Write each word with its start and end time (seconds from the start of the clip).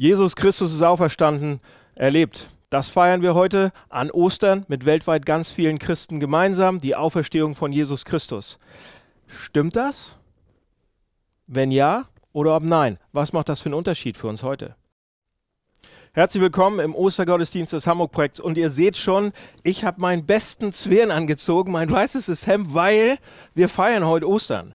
Jesus 0.00 0.36
Christus 0.36 0.72
ist 0.72 0.82
auferstanden, 0.82 1.58
erlebt. 1.96 2.50
Das 2.70 2.86
feiern 2.86 3.20
wir 3.20 3.34
heute 3.34 3.72
an 3.88 4.12
Ostern 4.12 4.64
mit 4.68 4.86
weltweit 4.86 5.26
ganz 5.26 5.50
vielen 5.50 5.80
Christen 5.80 6.20
gemeinsam, 6.20 6.80
die 6.80 6.94
Auferstehung 6.94 7.56
von 7.56 7.72
Jesus 7.72 8.04
Christus. 8.04 8.60
Stimmt 9.26 9.74
das? 9.74 10.16
Wenn 11.48 11.72
ja 11.72 12.06
oder 12.32 12.54
ob 12.54 12.62
nein, 12.62 13.00
was 13.10 13.32
macht 13.32 13.48
das 13.48 13.60
für 13.60 13.66
einen 13.66 13.74
Unterschied 13.74 14.16
für 14.16 14.28
uns 14.28 14.44
heute? 14.44 14.76
Herzlich 16.12 16.44
willkommen 16.44 16.78
im 16.78 16.94
Ostergottesdienst 16.94 17.72
des 17.72 17.88
Hamburg-Projekts. 17.88 18.38
Und 18.38 18.56
ihr 18.56 18.70
seht 18.70 18.96
schon, 18.96 19.32
ich 19.64 19.82
habe 19.82 20.00
meinen 20.00 20.26
besten 20.26 20.72
Zwirn 20.72 21.10
angezogen, 21.10 21.72
mein 21.72 21.90
weißes 21.90 22.46
Hemd, 22.46 22.72
weil 22.72 23.18
wir 23.52 23.68
feiern 23.68 24.06
heute 24.06 24.28
Ostern. 24.28 24.72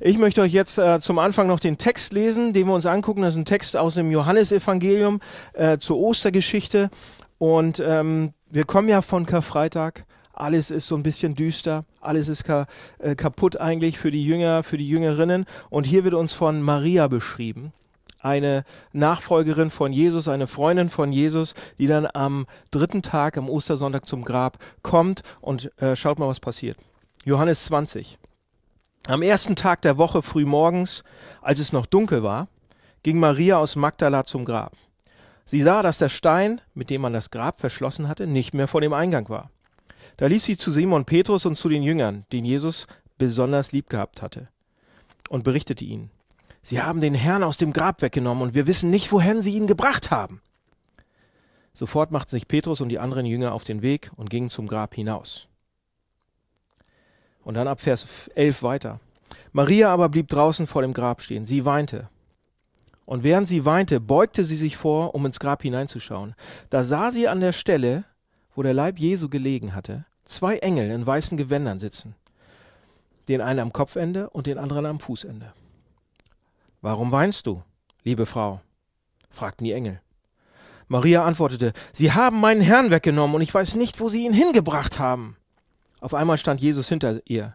Ich 0.00 0.18
möchte 0.18 0.42
euch 0.42 0.52
jetzt 0.52 0.78
äh, 0.78 1.00
zum 1.00 1.18
Anfang 1.18 1.46
noch 1.46 1.60
den 1.60 1.78
Text 1.78 2.12
lesen, 2.12 2.52
den 2.52 2.66
wir 2.66 2.74
uns 2.74 2.86
angucken. 2.86 3.22
Das 3.22 3.34
ist 3.34 3.40
ein 3.40 3.44
Text 3.44 3.76
aus 3.76 3.94
dem 3.94 4.10
Johannesevangelium 4.10 5.20
äh, 5.52 5.78
zur 5.78 5.98
Ostergeschichte. 5.98 6.90
Und 7.38 7.80
ähm, 7.80 8.32
wir 8.50 8.64
kommen 8.64 8.88
ja 8.88 9.02
von 9.02 9.26
Karfreitag. 9.26 10.04
Alles 10.32 10.70
ist 10.70 10.88
so 10.88 10.96
ein 10.96 11.04
bisschen 11.04 11.34
düster, 11.34 11.84
alles 12.00 12.28
ist 12.28 12.42
ka 12.42 12.66
äh, 12.98 13.14
kaputt 13.14 13.60
eigentlich 13.60 13.98
für 13.98 14.10
die 14.10 14.24
Jünger, 14.24 14.64
für 14.64 14.76
die 14.76 14.88
Jüngerinnen. 14.88 15.46
Und 15.70 15.84
hier 15.84 16.02
wird 16.02 16.14
uns 16.14 16.32
von 16.32 16.60
Maria 16.60 17.06
beschrieben, 17.06 17.72
eine 18.20 18.64
Nachfolgerin 18.92 19.70
von 19.70 19.92
Jesus, 19.92 20.26
eine 20.26 20.48
Freundin 20.48 20.88
von 20.88 21.12
Jesus, 21.12 21.54
die 21.78 21.86
dann 21.86 22.08
am 22.12 22.46
dritten 22.72 23.02
Tag, 23.02 23.38
am 23.38 23.48
Ostersonntag 23.48 24.06
zum 24.06 24.24
Grab 24.24 24.58
kommt 24.82 25.22
und 25.40 25.70
äh, 25.80 25.94
schaut 25.94 26.18
mal, 26.18 26.26
was 26.26 26.40
passiert. 26.40 26.78
Johannes 27.24 27.64
20. 27.66 28.18
Am 29.06 29.20
ersten 29.20 29.54
Tag 29.54 29.82
der 29.82 29.98
Woche 29.98 30.22
früh 30.22 30.46
morgens, 30.46 31.04
als 31.42 31.58
es 31.58 31.74
noch 31.74 31.84
dunkel 31.84 32.22
war, 32.22 32.48
ging 33.02 33.18
Maria 33.18 33.58
aus 33.58 33.76
Magdala 33.76 34.24
zum 34.24 34.46
Grab. 34.46 34.72
Sie 35.44 35.60
sah, 35.60 35.82
dass 35.82 35.98
der 35.98 36.08
Stein, 36.08 36.62
mit 36.72 36.88
dem 36.88 37.02
man 37.02 37.12
das 37.12 37.30
Grab 37.30 37.60
verschlossen 37.60 38.08
hatte, 38.08 38.26
nicht 38.26 38.54
mehr 38.54 38.66
vor 38.66 38.80
dem 38.80 38.94
Eingang 38.94 39.28
war. 39.28 39.50
Da 40.16 40.26
ließ 40.26 40.44
sie 40.44 40.56
zu 40.56 40.70
Simon 40.70 41.04
Petrus 41.04 41.44
und 41.44 41.58
zu 41.58 41.68
den 41.68 41.82
Jüngern, 41.82 42.24
den 42.32 42.46
Jesus 42.46 42.86
besonders 43.18 43.72
lieb 43.72 43.90
gehabt 43.90 44.22
hatte, 44.22 44.48
und 45.28 45.44
berichtete 45.44 45.84
ihnen. 45.84 46.10
Sie 46.62 46.80
haben 46.80 47.02
den 47.02 47.14
Herrn 47.14 47.42
aus 47.42 47.58
dem 47.58 47.74
Grab 47.74 48.00
weggenommen 48.00 48.42
und 48.42 48.54
wir 48.54 48.66
wissen 48.66 48.88
nicht, 48.88 49.12
wohin 49.12 49.42
sie 49.42 49.54
ihn 49.54 49.66
gebracht 49.66 50.10
haben. 50.10 50.40
Sofort 51.74 52.10
machten 52.10 52.30
sich 52.30 52.48
Petrus 52.48 52.80
und 52.80 52.88
die 52.88 52.98
anderen 52.98 53.26
Jünger 53.26 53.52
auf 53.52 53.64
den 53.64 53.82
Weg 53.82 54.10
und 54.16 54.30
gingen 54.30 54.48
zum 54.48 54.66
Grab 54.66 54.94
hinaus. 54.94 55.46
Und 57.44 57.54
dann 57.54 57.68
ab 57.68 57.80
Vers 57.80 58.30
11 58.34 58.62
weiter. 58.62 59.00
Maria 59.54 59.92
aber 59.92 60.08
blieb 60.08 60.26
draußen 60.26 60.66
vor 60.66 60.82
dem 60.82 60.92
Grab 60.92 61.22
stehen. 61.22 61.46
Sie 61.46 61.64
weinte. 61.64 62.08
Und 63.06 63.22
während 63.22 63.46
sie 63.46 63.64
weinte, 63.64 64.00
beugte 64.00 64.42
sie 64.42 64.56
sich 64.56 64.76
vor, 64.76 65.14
um 65.14 65.24
ins 65.26 65.38
Grab 65.38 65.62
hineinzuschauen. 65.62 66.34
Da 66.70 66.82
sah 66.82 67.12
sie 67.12 67.28
an 67.28 67.40
der 67.40 67.52
Stelle, 67.52 68.02
wo 68.56 68.64
der 68.64 68.74
Leib 68.74 68.98
Jesu 68.98 69.28
gelegen 69.28 69.72
hatte, 69.72 70.06
zwei 70.24 70.56
Engel 70.56 70.90
in 70.90 71.06
weißen 71.06 71.38
Gewändern 71.38 71.78
sitzen. 71.78 72.16
Den 73.28 73.40
einen 73.40 73.60
am 73.60 73.72
Kopfende 73.72 74.28
und 74.30 74.48
den 74.48 74.58
anderen 74.58 74.86
am 74.86 74.98
Fußende. 74.98 75.52
Warum 76.82 77.12
weinst 77.12 77.46
du, 77.46 77.62
liebe 78.02 78.26
Frau? 78.26 78.60
fragten 79.30 79.64
die 79.64 79.72
Engel. 79.72 80.00
Maria 80.88 81.24
antwortete, 81.24 81.72
Sie 81.92 82.10
haben 82.10 82.40
meinen 82.40 82.60
Herrn 82.60 82.90
weggenommen 82.90 83.36
und 83.36 83.42
ich 83.42 83.54
weiß 83.54 83.76
nicht, 83.76 84.00
wo 84.00 84.08
Sie 84.08 84.24
ihn 84.24 84.34
hingebracht 84.34 84.98
haben. 84.98 85.36
Auf 86.00 86.12
einmal 86.12 86.38
stand 86.38 86.60
Jesus 86.60 86.88
hinter 86.88 87.20
ihr. 87.26 87.54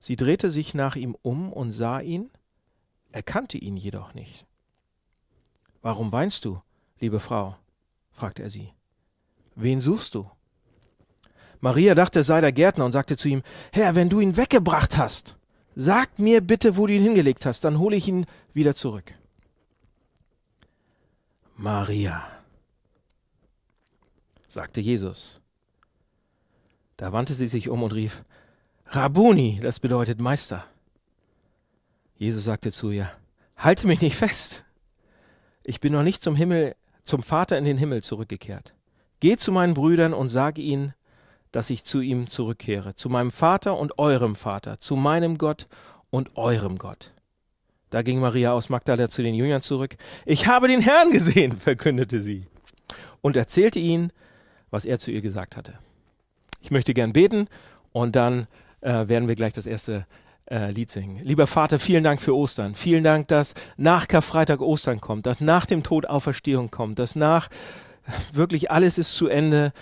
Sie 0.00 0.16
drehte 0.16 0.50
sich 0.50 0.74
nach 0.74 0.96
ihm 0.96 1.16
um 1.22 1.52
und 1.52 1.72
sah 1.72 2.00
ihn, 2.00 2.30
erkannte 3.12 3.58
ihn 3.58 3.76
jedoch 3.76 4.14
nicht. 4.14 4.46
Warum 5.82 6.12
weinst 6.12 6.44
du, 6.44 6.60
liebe 7.00 7.20
Frau? 7.20 7.56
fragte 8.12 8.42
er 8.42 8.50
sie. 8.50 8.72
Wen 9.54 9.80
suchst 9.80 10.14
du? 10.14 10.30
Maria 11.60 11.94
dachte, 11.94 12.20
es 12.20 12.26
sei 12.28 12.40
der 12.40 12.52
Gärtner 12.52 12.84
und 12.84 12.92
sagte 12.92 13.16
zu 13.16 13.28
ihm, 13.28 13.42
Herr, 13.72 13.94
wenn 13.94 14.08
du 14.08 14.20
ihn 14.20 14.36
weggebracht 14.36 14.96
hast, 14.96 15.36
sag 15.74 16.18
mir 16.18 16.40
bitte, 16.40 16.76
wo 16.76 16.86
du 16.86 16.92
ihn 16.92 17.02
hingelegt 17.02 17.46
hast, 17.46 17.64
dann 17.64 17.78
hole 17.78 17.96
ich 17.96 18.06
ihn 18.06 18.26
wieder 18.52 18.74
zurück. 18.74 19.14
Maria, 21.56 22.24
sagte 24.46 24.80
Jesus. 24.80 25.40
Da 26.96 27.12
wandte 27.12 27.34
sie 27.34 27.48
sich 27.48 27.68
um 27.68 27.82
und 27.82 27.92
rief, 27.92 28.24
Rabuni, 28.90 29.60
das 29.62 29.80
bedeutet 29.80 30.18
Meister. 30.18 30.64
Jesus 32.16 32.44
sagte 32.44 32.72
zu 32.72 32.90
ihr, 32.90 33.10
halte 33.56 33.86
mich 33.86 34.00
nicht 34.00 34.16
fest. 34.16 34.64
Ich 35.62 35.80
bin 35.80 35.92
noch 35.92 36.02
nicht 36.02 36.22
zum 36.22 36.34
Himmel, 36.34 36.74
zum 37.04 37.22
Vater 37.22 37.58
in 37.58 37.64
den 37.64 37.76
Himmel 37.76 38.02
zurückgekehrt. 38.02 38.72
Geh 39.20 39.36
zu 39.36 39.52
meinen 39.52 39.74
Brüdern 39.74 40.14
und 40.14 40.30
sage 40.30 40.62
ihnen, 40.62 40.94
dass 41.52 41.68
ich 41.68 41.84
zu 41.84 42.00
ihm 42.00 42.28
zurückkehre, 42.28 42.94
zu 42.94 43.10
meinem 43.10 43.30
Vater 43.30 43.78
und 43.78 43.98
eurem 43.98 44.36
Vater, 44.36 44.80
zu 44.80 44.96
meinem 44.96 45.36
Gott 45.36 45.68
und 46.08 46.36
eurem 46.36 46.78
Gott. 46.78 47.12
Da 47.90 48.00
ging 48.00 48.20
Maria 48.20 48.52
aus 48.52 48.70
Magdala 48.70 49.10
zu 49.10 49.22
den 49.22 49.34
Jüngern 49.34 49.60
zurück. 49.60 49.96
Ich 50.24 50.46
habe 50.46 50.68
den 50.68 50.80
Herrn 50.80 51.10
gesehen, 51.10 51.52
verkündete 51.58 52.22
sie, 52.22 52.46
und 53.20 53.36
erzählte 53.36 53.78
ihnen, 53.78 54.12
was 54.70 54.86
er 54.86 54.98
zu 54.98 55.10
ihr 55.10 55.20
gesagt 55.20 55.56
hatte. 55.56 55.78
Ich 56.62 56.70
möchte 56.70 56.94
gern 56.94 57.12
beten 57.12 57.48
und 57.92 58.16
dann 58.16 58.46
äh, 58.80 59.08
werden 59.08 59.28
wir 59.28 59.34
gleich 59.34 59.52
das 59.52 59.66
erste 59.66 60.06
äh, 60.50 60.70
Lied 60.70 60.90
singen. 60.90 61.20
Lieber 61.24 61.46
Vater, 61.46 61.78
vielen 61.78 62.04
Dank 62.04 62.20
für 62.20 62.34
Ostern. 62.34 62.74
Vielen 62.74 63.04
Dank, 63.04 63.28
dass 63.28 63.54
nach 63.76 64.08
Karfreitag 64.08 64.60
Ostern 64.60 65.00
kommt, 65.00 65.26
dass 65.26 65.40
nach 65.40 65.66
dem 65.66 65.82
Tod 65.82 66.06
Auferstehung 66.06 66.70
kommt, 66.70 66.98
dass 66.98 67.16
nach 67.16 67.48
wirklich 68.32 68.70
alles 68.70 68.98
ist 68.98 69.14
zu 69.14 69.28
Ende, 69.28 69.72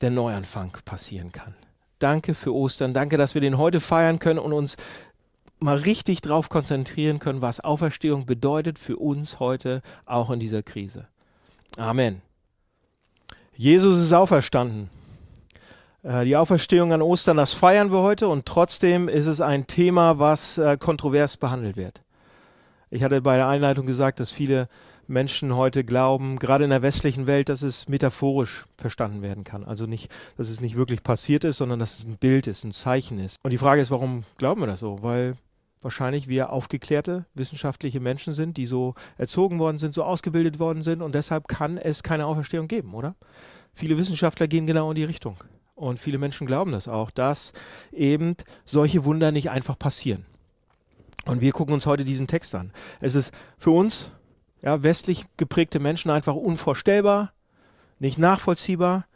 der 0.00 0.10
Neuanfang 0.10 0.76
passieren 0.84 1.32
kann. 1.32 1.54
Danke 1.98 2.34
für 2.34 2.54
Ostern. 2.54 2.94
Danke, 2.94 3.16
dass 3.16 3.34
wir 3.34 3.40
den 3.40 3.58
heute 3.58 3.80
feiern 3.80 4.18
können 4.18 4.38
und 4.38 4.52
uns 4.52 4.76
mal 5.58 5.76
richtig 5.76 6.20
drauf 6.20 6.48
konzentrieren 6.48 7.18
können, 7.18 7.42
was 7.42 7.60
Auferstehung 7.60 8.26
bedeutet 8.26 8.78
für 8.78 8.96
uns 8.96 9.40
heute, 9.40 9.82
auch 10.06 10.30
in 10.30 10.38
dieser 10.38 10.62
Krise. 10.62 11.08
Amen. 11.76 12.22
Jesus 13.56 13.98
ist 13.98 14.12
auferstanden. 14.12 14.90
Äh, 16.02 16.24
die 16.24 16.36
Auferstehung 16.36 16.92
an 16.92 17.02
Ostern, 17.02 17.36
das 17.36 17.52
feiern 17.52 17.90
wir 17.92 18.02
heute 18.02 18.28
und 18.28 18.46
trotzdem 18.46 19.08
ist 19.08 19.26
es 19.26 19.40
ein 19.40 19.66
Thema, 19.66 20.18
was 20.18 20.58
äh, 20.58 20.76
kontrovers 20.78 21.36
behandelt 21.36 21.76
wird. 21.76 22.02
Ich 22.90 23.02
hatte 23.02 23.20
bei 23.20 23.36
der 23.36 23.48
Einleitung 23.48 23.86
gesagt, 23.86 24.20
dass 24.20 24.32
viele 24.32 24.68
Menschen 25.06 25.56
heute 25.56 25.84
glauben, 25.84 26.38
gerade 26.38 26.64
in 26.64 26.70
der 26.70 26.82
westlichen 26.82 27.26
Welt, 27.26 27.48
dass 27.48 27.62
es 27.62 27.88
metaphorisch 27.88 28.66
verstanden 28.76 29.22
werden 29.22 29.42
kann. 29.42 29.64
Also 29.64 29.86
nicht, 29.86 30.10
dass 30.36 30.48
es 30.48 30.60
nicht 30.60 30.76
wirklich 30.76 31.02
passiert 31.02 31.44
ist, 31.44 31.56
sondern 31.56 31.78
dass 31.78 31.98
es 31.98 32.04
ein 32.04 32.18
Bild 32.18 32.46
ist, 32.46 32.64
ein 32.64 32.72
Zeichen 32.72 33.18
ist. 33.18 33.36
Und 33.42 33.50
die 33.50 33.58
Frage 33.58 33.80
ist, 33.80 33.90
warum 33.90 34.24
glauben 34.36 34.60
wir 34.60 34.66
das 34.66 34.80
so? 34.80 35.02
Weil 35.02 35.34
wahrscheinlich 35.80 36.28
wir 36.28 36.50
aufgeklärte 36.50 37.24
wissenschaftliche 37.34 38.00
Menschen 38.00 38.34
sind, 38.34 38.56
die 38.56 38.66
so 38.66 38.94
erzogen 39.16 39.58
worden 39.58 39.78
sind, 39.78 39.94
so 39.94 40.02
ausgebildet 40.04 40.58
worden 40.58 40.82
sind 40.82 41.02
und 41.02 41.14
deshalb 41.14 41.48
kann 41.48 41.78
es 41.78 42.02
keine 42.02 42.26
Auferstehung 42.26 42.68
geben, 42.68 42.94
oder? 42.94 43.14
Viele 43.74 43.96
Wissenschaftler 43.96 44.48
gehen 44.48 44.66
genau 44.66 44.90
in 44.90 44.96
die 44.96 45.04
Richtung. 45.04 45.36
Und 45.78 46.00
viele 46.00 46.18
Menschen 46.18 46.46
glauben 46.46 46.72
das 46.72 46.88
auch, 46.88 47.12
dass 47.12 47.52
eben 47.92 48.34
solche 48.64 49.04
Wunder 49.04 49.30
nicht 49.30 49.50
einfach 49.50 49.78
passieren. 49.78 50.26
Und 51.24 51.40
wir 51.40 51.52
gucken 51.52 51.72
uns 51.72 51.86
heute 51.86 52.04
diesen 52.04 52.26
Text 52.26 52.54
an. 52.56 52.72
Es 53.00 53.14
ist 53.14 53.32
für 53.58 53.70
uns, 53.70 54.10
ja, 54.60 54.82
westlich 54.82 55.24
geprägte 55.36 55.78
Menschen 55.78 56.10
einfach 56.10 56.34
unvorstellbar, 56.34 57.32
nicht 58.00 58.18
nachvollziehbar. 58.18 59.06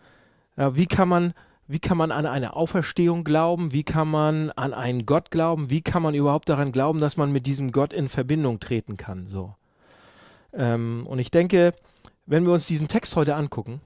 Ja, 0.57 0.77
wie 0.77 0.87
kann 0.87 1.09
man, 1.09 1.35
wie 1.67 1.81
kann 1.81 1.97
man 1.97 2.13
an 2.13 2.27
eine 2.27 2.55
Auferstehung 2.55 3.25
glauben? 3.25 3.73
Wie 3.73 3.83
kann 3.83 4.09
man 4.09 4.51
an 4.53 4.73
einen 4.73 5.05
Gott 5.05 5.33
glauben? 5.33 5.69
Wie 5.69 5.83
kann 5.83 6.03
man 6.03 6.15
überhaupt 6.15 6.49
daran 6.49 6.71
glauben, 6.71 7.01
dass 7.01 7.17
man 7.17 7.33
mit 7.33 7.45
diesem 7.47 7.73
Gott 7.73 7.93
in 7.93 8.09
Verbindung 8.09 8.61
treten 8.61 8.97
kann? 8.97 9.27
So. 9.29 9.57
Ähm, 10.53 11.09
und 11.09 11.19
ich 11.19 11.33
denke, 11.33 11.75
wenn 12.27 12.47
wir 12.47 12.53
uns 12.53 12.67
diesen 12.67 12.87
Text 12.87 13.17
heute 13.17 13.35
angucken, 13.35 13.81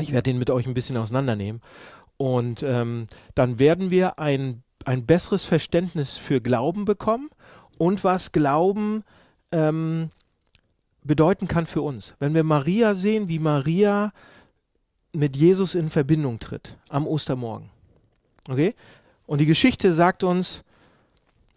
ich 0.00 0.12
werde 0.12 0.30
den 0.30 0.38
mit 0.38 0.50
euch 0.50 0.66
ein 0.66 0.74
bisschen 0.74 0.96
auseinandernehmen. 0.96 1.60
Und 2.16 2.62
ähm, 2.62 3.06
dann 3.34 3.58
werden 3.58 3.90
wir 3.90 4.18
ein, 4.18 4.62
ein 4.84 5.06
besseres 5.06 5.44
Verständnis 5.44 6.16
für 6.16 6.40
Glauben 6.40 6.84
bekommen 6.84 7.28
und 7.78 8.04
was 8.04 8.32
Glauben 8.32 9.04
ähm, 9.52 10.10
bedeuten 11.04 11.48
kann 11.48 11.66
für 11.66 11.82
uns. 11.82 12.14
Wenn 12.18 12.34
wir 12.34 12.42
Maria 12.42 12.94
sehen, 12.94 13.28
wie 13.28 13.38
Maria 13.38 14.12
mit 15.12 15.36
Jesus 15.36 15.74
in 15.74 15.90
Verbindung 15.90 16.38
tritt 16.38 16.76
am 16.88 17.06
Ostermorgen. 17.06 17.70
Okay? 18.48 18.74
Und 19.26 19.40
die 19.40 19.46
Geschichte 19.46 19.92
sagt 19.92 20.24
uns 20.24 20.62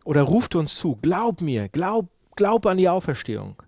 oder 0.04 0.24
ruft 0.24 0.56
uns 0.56 0.76
zu, 0.76 0.98
glaub 1.02 1.42
mir, 1.42 1.70
glaub, 1.70 2.08
glaub 2.36 2.66
an 2.66 2.78
die 2.78 2.90
Auferstehung. 2.90 3.62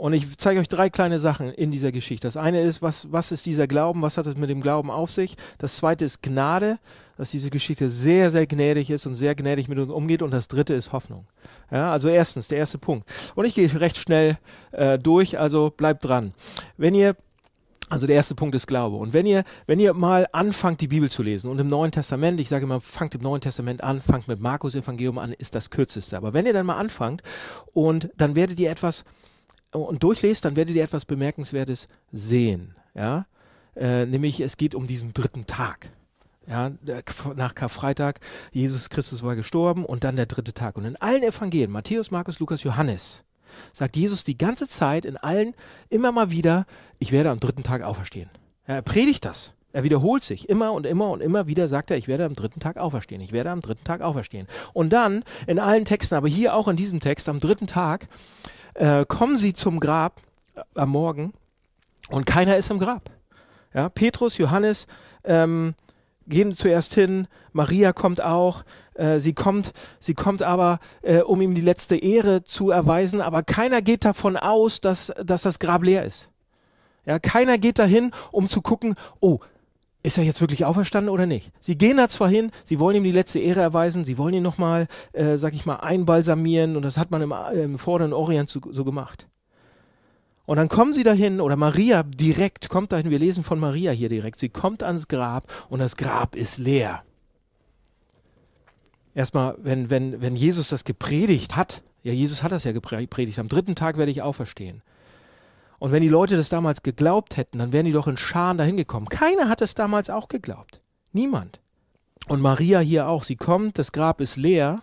Und 0.00 0.14
ich 0.14 0.38
zeige 0.38 0.60
euch 0.60 0.68
drei 0.68 0.88
kleine 0.88 1.18
Sachen 1.18 1.52
in 1.52 1.70
dieser 1.70 1.92
Geschichte. 1.92 2.26
Das 2.26 2.38
eine 2.38 2.62
ist, 2.62 2.80
was, 2.80 3.12
was 3.12 3.32
ist 3.32 3.44
dieser 3.44 3.66
Glauben? 3.66 4.00
Was 4.00 4.16
hat 4.16 4.24
es 4.24 4.34
mit 4.34 4.48
dem 4.48 4.62
Glauben 4.62 4.90
auf 4.90 5.10
sich? 5.10 5.36
Das 5.58 5.76
zweite 5.76 6.06
ist 6.06 6.22
Gnade, 6.22 6.78
dass 7.18 7.32
diese 7.32 7.50
Geschichte 7.50 7.90
sehr, 7.90 8.30
sehr 8.30 8.46
gnädig 8.46 8.88
ist 8.88 9.04
und 9.04 9.14
sehr 9.14 9.34
gnädig 9.34 9.68
mit 9.68 9.78
uns 9.78 9.90
umgeht. 9.90 10.22
Und 10.22 10.30
das 10.30 10.48
dritte 10.48 10.72
ist 10.72 10.92
Hoffnung. 10.92 11.26
Ja, 11.70 11.92
also 11.92 12.08
erstens, 12.08 12.48
der 12.48 12.56
erste 12.56 12.78
Punkt. 12.78 13.06
Und 13.34 13.44
ich 13.44 13.54
gehe 13.54 13.78
recht 13.78 13.98
schnell 13.98 14.38
äh, 14.72 14.96
durch, 14.96 15.38
also 15.38 15.68
bleibt 15.68 16.02
dran. 16.02 16.32
Wenn 16.78 16.94
ihr 16.94 17.14
also 17.90 18.06
der 18.06 18.16
erste 18.16 18.36
Punkt 18.36 18.54
ist 18.54 18.68
Glaube. 18.68 18.96
Und 18.96 19.12
wenn 19.12 19.26
ihr, 19.26 19.42
wenn 19.66 19.80
ihr 19.80 19.92
mal 19.92 20.26
anfangt, 20.32 20.80
die 20.80 20.86
Bibel 20.86 21.10
zu 21.10 21.24
lesen 21.24 21.50
und 21.50 21.58
im 21.58 21.68
Neuen 21.68 21.90
Testament, 21.90 22.40
ich 22.40 22.48
sage 22.48 22.64
immer, 22.64 22.80
fangt 22.80 23.16
im 23.16 23.20
Neuen 23.20 23.40
Testament 23.40 23.82
an, 23.82 24.00
fangt 24.00 24.28
mit 24.28 24.40
Markus 24.40 24.76
Evangelium 24.76 25.18
an, 25.18 25.32
ist 25.32 25.56
das 25.56 25.70
kürzeste. 25.70 26.16
Aber 26.16 26.32
wenn 26.32 26.46
ihr 26.46 26.52
dann 26.52 26.66
mal 26.66 26.76
anfangt 26.76 27.22
und 27.74 28.08
dann 28.16 28.36
werdet 28.36 28.60
ihr 28.60 28.70
etwas 28.70 29.04
und 29.72 30.02
durchlest, 30.02 30.44
dann 30.44 30.56
werdet 30.56 30.74
ihr 30.74 30.84
etwas 30.84 31.04
Bemerkenswertes 31.04 31.88
sehen. 32.12 32.74
Ja? 32.94 33.26
Äh, 33.76 34.06
nämlich 34.06 34.40
es 34.40 34.56
geht 34.56 34.74
um 34.74 34.86
diesen 34.86 35.14
dritten 35.14 35.46
Tag. 35.46 35.90
Ja, 36.46 36.72
nach 37.36 37.54
Karfreitag, 37.54 38.18
Jesus 38.50 38.90
Christus 38.90 39.22
war 39.22 39.36
gestorben 39.36 39.84
und 39.84 40.02
dann 40.02 40.16
der 40.16 40.26
dritte 40.26 40.52
Tag. 40.52 40.76
Und 40.76 40.84
in 40.84 40.96
allen 40.96 41.22
Evangelien, 41.22 41.70
Matthäus, 41.70 42.10
Markus, 42.10 42.40
Lukas, 42.40 42.64
Johannes, 42.64 43.22
sagt 43.72 43.96
Jesus 43.96 44.24
die 44.24 44.36
ganze 44.36 44.66
Zeit 44.66 45.04
in 45.04 45.16
allen 45.16 45.54
immer 45.90 46.10
mal 46.10 46.30
wieder, 46.30 46.66
ich 46.98 47.12
werde 47.12 47.30
am 47.30 47.38
dritten 47.38 47.62
Tag 47.62 47.82
auferstehen. 47.82 48.30
Ja, 48.66 48.76
er 48.76 48.82
predigt 48.82 49.24
das. 49.24 49.52
Er 49.72 49.84
wiederholt 49.84 50.24
sich 50.24 50.48
immer 50.48 50.72
und 50.72 50.86
immer 50.86 51.10
und 51.10 51.20
immer 51.20 51.46
wieder, 51.46 51.68
sagt 51.68 51.92
er, 51.92 51.96
ich 51.96 52.08
werde 52.08 52.24
am 52.24 52.34
dritten 52.34 52.58
Tag 52.58 52.76
auferstehen. 52.76 53.20
Ich 53.20 53.30
werde 53.30 53.50
am 53.50 53.60
dritten 53.60 53.84
Tag 53.84 54.00
auferstehen. 54.00 54.48
Und 54.72 54.92
dann 54.92 55.22
in 55.46 55.60
allen 55.60 55.84
Texten, 55.84 56.16
aber 56.16 56.28
hier 56.28 56.54
auch 56.54 56.66
in 56.66 56.76
diesem 56.76 56.98
Text, 56.98 57.28
am 57.28 57.38
dritten 57.38 57.68
Tag, 57.68 58.08
äh, 58.74 59.04
kommen 59.06 59.38
sie 59.38 59.54
zum 59.54 59.80
Grab 59.80 60.20
äh, 60.54 60.60
am 60.74 60.90
Morgen 60.90 61.32
und 62.08 62.26
keiner 62.26 62.56
ist 62.56 62.70
im 62.70 62.78
Grab. 62.78 63.10
Ja, 63.74 63.88
Petrus, 63.88 64.38
Johannes 64.38 64.86
ähm, 65.24 65.74
gehen 66.26 66.56
zuerst 66.56 66.94
hin, 66.94 67.28
Maria 67.52 67.92
kommt 67.92 68.20
auch, 68.20 68.64
äh, 68.94 69.18
sie 69.18 69.32
kommt, 69.32 69.72
sie 69.98 70.14
kommt 70.14 70.42
aber, 70.42 70.78
äh, 71.02 71.20
um 71.20 71.40
ihm 71.40 71.54
die 71.54 71.60
letzte 71.60 71.96
Ehre 71.96 72.44
zu 72.44 72.70
erweisen, 72.70 73.20
aber 73.20 73.42
keiner 73.42 73.82
geht 73.82 74.04
davon 74.04 74.36
aus, 74.36 74.80
dass, 74.80 75.12
dass 75.22 75.42
das 75.42 75.58
Grab 75.58 75.84
leer 75.84 76.04
ist. 76.04 76.28
Ja, 77.06 77.18
keiner 77.18 77.58
geht 77.58 77.78
dahin, 77.78 78.12
um 78.30 78.48
zu 78.48 78.60
gucken, 78.60 78.94
oh, 79.20 79.40
ist 80.02 80.18
er 80.18 80.24
jetzt 80.24 80.40
wirklich 80.40 80.64
auferstanden 80.64 81.12
oder 81.12 81.26
nicht? 81.26 81.52
Sie 81.60 81.76
gehen 81.76 81.98
da 81.98 82.08
zwar 82.08 82.28
hin, 82.28 82.50
sie 82.64 82.80
wollen 82.80 82.96
ihm 82.96 83.04
die 83.04 83.12
letzte 83.12 83.38
Ehre 83.38 83.60
erweisen, 83.60 84.04
sie 84.04 84.16
wollen 84.16 84.34
ihn 84.34 84.42
nochmal, 84.42 84.86
äh, 85.12 85.36
sag 85.36 85.54
ich 85.54 85.66
mal, 85.66 85.76
einbalsamieren 85.76 86.76
und 86.76 86.82
das 86.82 86.96
hat 86.96 87.10
man 87.10 87.22
im, 87.22 87.34
im 87.52 87.78
vorderen 87.78 88.12
Orient 88.12 88.48
so, 88.48 88.60
so 88.70 88.84
gemacht. 88.84 89.26
Und 90.46 90.56
dann 90.56 90.68
kommen 90.68 90.94
sie 90.94 91.04
dahin, 91.04 91.40
oder 91.40 91.56
Maria 91.56 92.02
direkt 92.02 92.70
kommt 92.70 92.92
dahin, 92.92 93.10
wir 93.10 93.18
lesen 93.18 93.44
von 93.44 93.60
Maria 93.60 93.92
hier 93.92 94.08
direkt, 94.08 94.38
sie 94.38 94.48
kommt 94.48 94.82
ans 94.82 95.06
Grab 95.06 95.44
und 95.68 95.78
das 95.78 95.96
Grab 95.96 96.34
ist 96.34 96.58
leer. 96.58 97.02
Erstmal, 99.14 99.56
wenn, 99.58 99.90
wenn, 99.90 100.20
wenn 100.22 100.34
Jesus 100.34 100.68
das 100.68 100.84
gepredigt 100.84 101.56
hat, 101.56 101.82
ja, 102.02 102.12
Jesus 102.12 102.42
hat 102.42 102.52
das 102.52 102.64
ja 102.64 102.72
gepredigt, 102.72 103.38
am 103.38 103.48
dritten 103.48 103.74
Tag 103.74 103.98
werde 103.98 104.10
ich 104.10 104.22
auferstehen. 104.22 104.82
Und 105.80 105.92
wenn 105.92 106.02
die 106.02 106.08
Leute 106.08 106.36
das 106.36 106.50
damals 106.50 106.82
geglaubt 106.82 107.38
hätten, 107.38 107.58
dann 107.58 107.72
wären 107.72 107.86
die 107.86 107.92
doch 107.92 108.06
in 108.06 108.18
Scharen 108.18 108.58
dahin 108.58 108.76
gekommen. 108.76 109.08
Keiner 109.08 109.48
hat 109.48 109.62
es 109.62 109.74
damals 109.74 110.10
auch 110.10 110.28
geglaubt. 110.28 110.82
Niemand. 111.12 111.58
Und 112.28 112.42
Maria 112.42 112.80
hier 112.80 113.08
auch. 113.08 113.24
Sie 113.24 113.36
kommt, 113.36 113.78
das 113.78 113.90
Grab 113.90 114.20
ist 114.20 114.36
leer. 114.36 114.82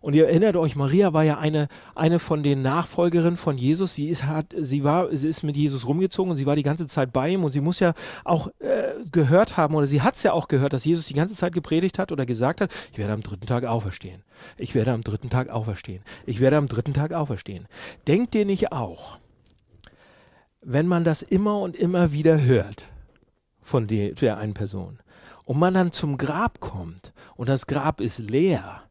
Und 0.00 0.14
ihr 0.14 0.28
erinnert 0.28 0.54
euch, 0.54 0.76
Maria 0.76 1.14
war 1.14 1.24
ja 1.24 1.38
eine, 1.38 1.66
eine 1.94 2.20
von 2.20 2.42
den 2.42 2.62
Nachfolgerinnen 2.62 3.36
von 3.36 3.58
Jesus. 3.58 3.94
Sie 3.94 4.08
ist, 4.08 4.24
hat, 4.24 4.54
sie 4.56 4.84
war, 4.84 5.08
sie 5.16 5.28
ist 5.28 5.42
mit 5.42 5.56
Jesus 5.56 5.88
rumgezogen 5.88 6.30
und 6.30 6.36
sie 6.36 6.46
war 6.46 6.56
die 6.56 6.62
ganze 6.62 6.86
Zeit 6.86 7.12
bei 7.12 7.30
ihm 7.30 7.42
und 7.42 7.52
sie 7.52 7.62
muss 7.62 7.80
ja 7.80 7.94
auch 8.22 8.48
äh, 8.60 8.92
gehört 9.10 9.56
haben 9.56 9.74
oder 9.74 9.86
sie 9.86 10.02
hat 10.02 10.14
es 10.14 10.22
ja 10.22 10.32
auch 10.32 10.46
gehört, 10.46 10.74
dass 10.74 10.84
Jesus 10.84 11.06
die 11.06 11.14
ganze 11.14 11.34
Zeit 11.34 11.54
gepredigt 11.54 11.98
hat 11.98 12.12
oder 12.12 12.24
gesagt 12.24 12.60
hat, 12.60 12.70
ich 12.92 12.98
werde 12.98 13.14
am 13.14 13.22
dritten 13.22 13.46
Tag 13.46 13.64
auferstehen. 13.64 14.22
Ich 14.58 14.74
werde 14.74 14.92
am 14.92 15.02
dritten 15.02 15.30
Tag 15.30 15.48
auferstehen. 15.48 16.02
Ich 16.26 16.40
werde 16.40 16.58
am 16.58 16.68
dritten 16.68 16.92
Tag 16.92 17.14
auferstehen. 17.14 17.66
Denkt 18.06 18.34
ihr 18.34 18.44
nicht 18.44 18.72
auch, 18.72 19.18
wenn 20.64 20.86
man 20.86 21.04
das 21.04 21.22
immer 21.22 21.60
und 21.60 21.76
immer 21.76 22.12
wieder 22.12 22.40
hört 22.40 22.86
von 23.60 23.86
der, 23.86 24.12
der 24.12 24.38
einen 24.38 24.54
Person 24.54 24.98
und 25.44 25.58
man 25.58 25.74
dann 25.74 25.92
zum 25.92 26.16
Grab 26.18 26.60
kommt 26.60 27.12
und 27.36 27.48
das 27.48 27.66
Grab 27.66 28.00
ist 28.00 28.18
leer, 28.18 28.82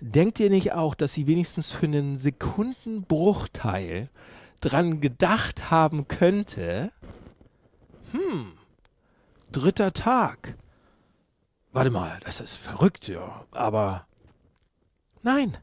denkt 0.00 0.40
ihr 0.40 0.50
nicht 0.50 0.72
auch, 0.72 0.94
dass 0.94 1.12
sie 1.12 1.26
wenigstens 1.26 1.70
für 1.70 1.86
einen 1.86 2.18
Sekundenbruchteil 2.18 4.10
dran 4.60 5.00
gedacht 5.00 5.70
haben 5.70 6.08
könnte, 6.08 6.90
hm, 8.12 8.52
dritter 9.52 9.92
Tag. 9.92 10.56
Warte 11.72 11.90
mal, 11.90 12.20
das 12.24 12.40
ist 12.40 12.56
verrückt, 12.56 13.08
ja, 13.08 13.44
aber 13.50 14.06
nein, 15.22 15.56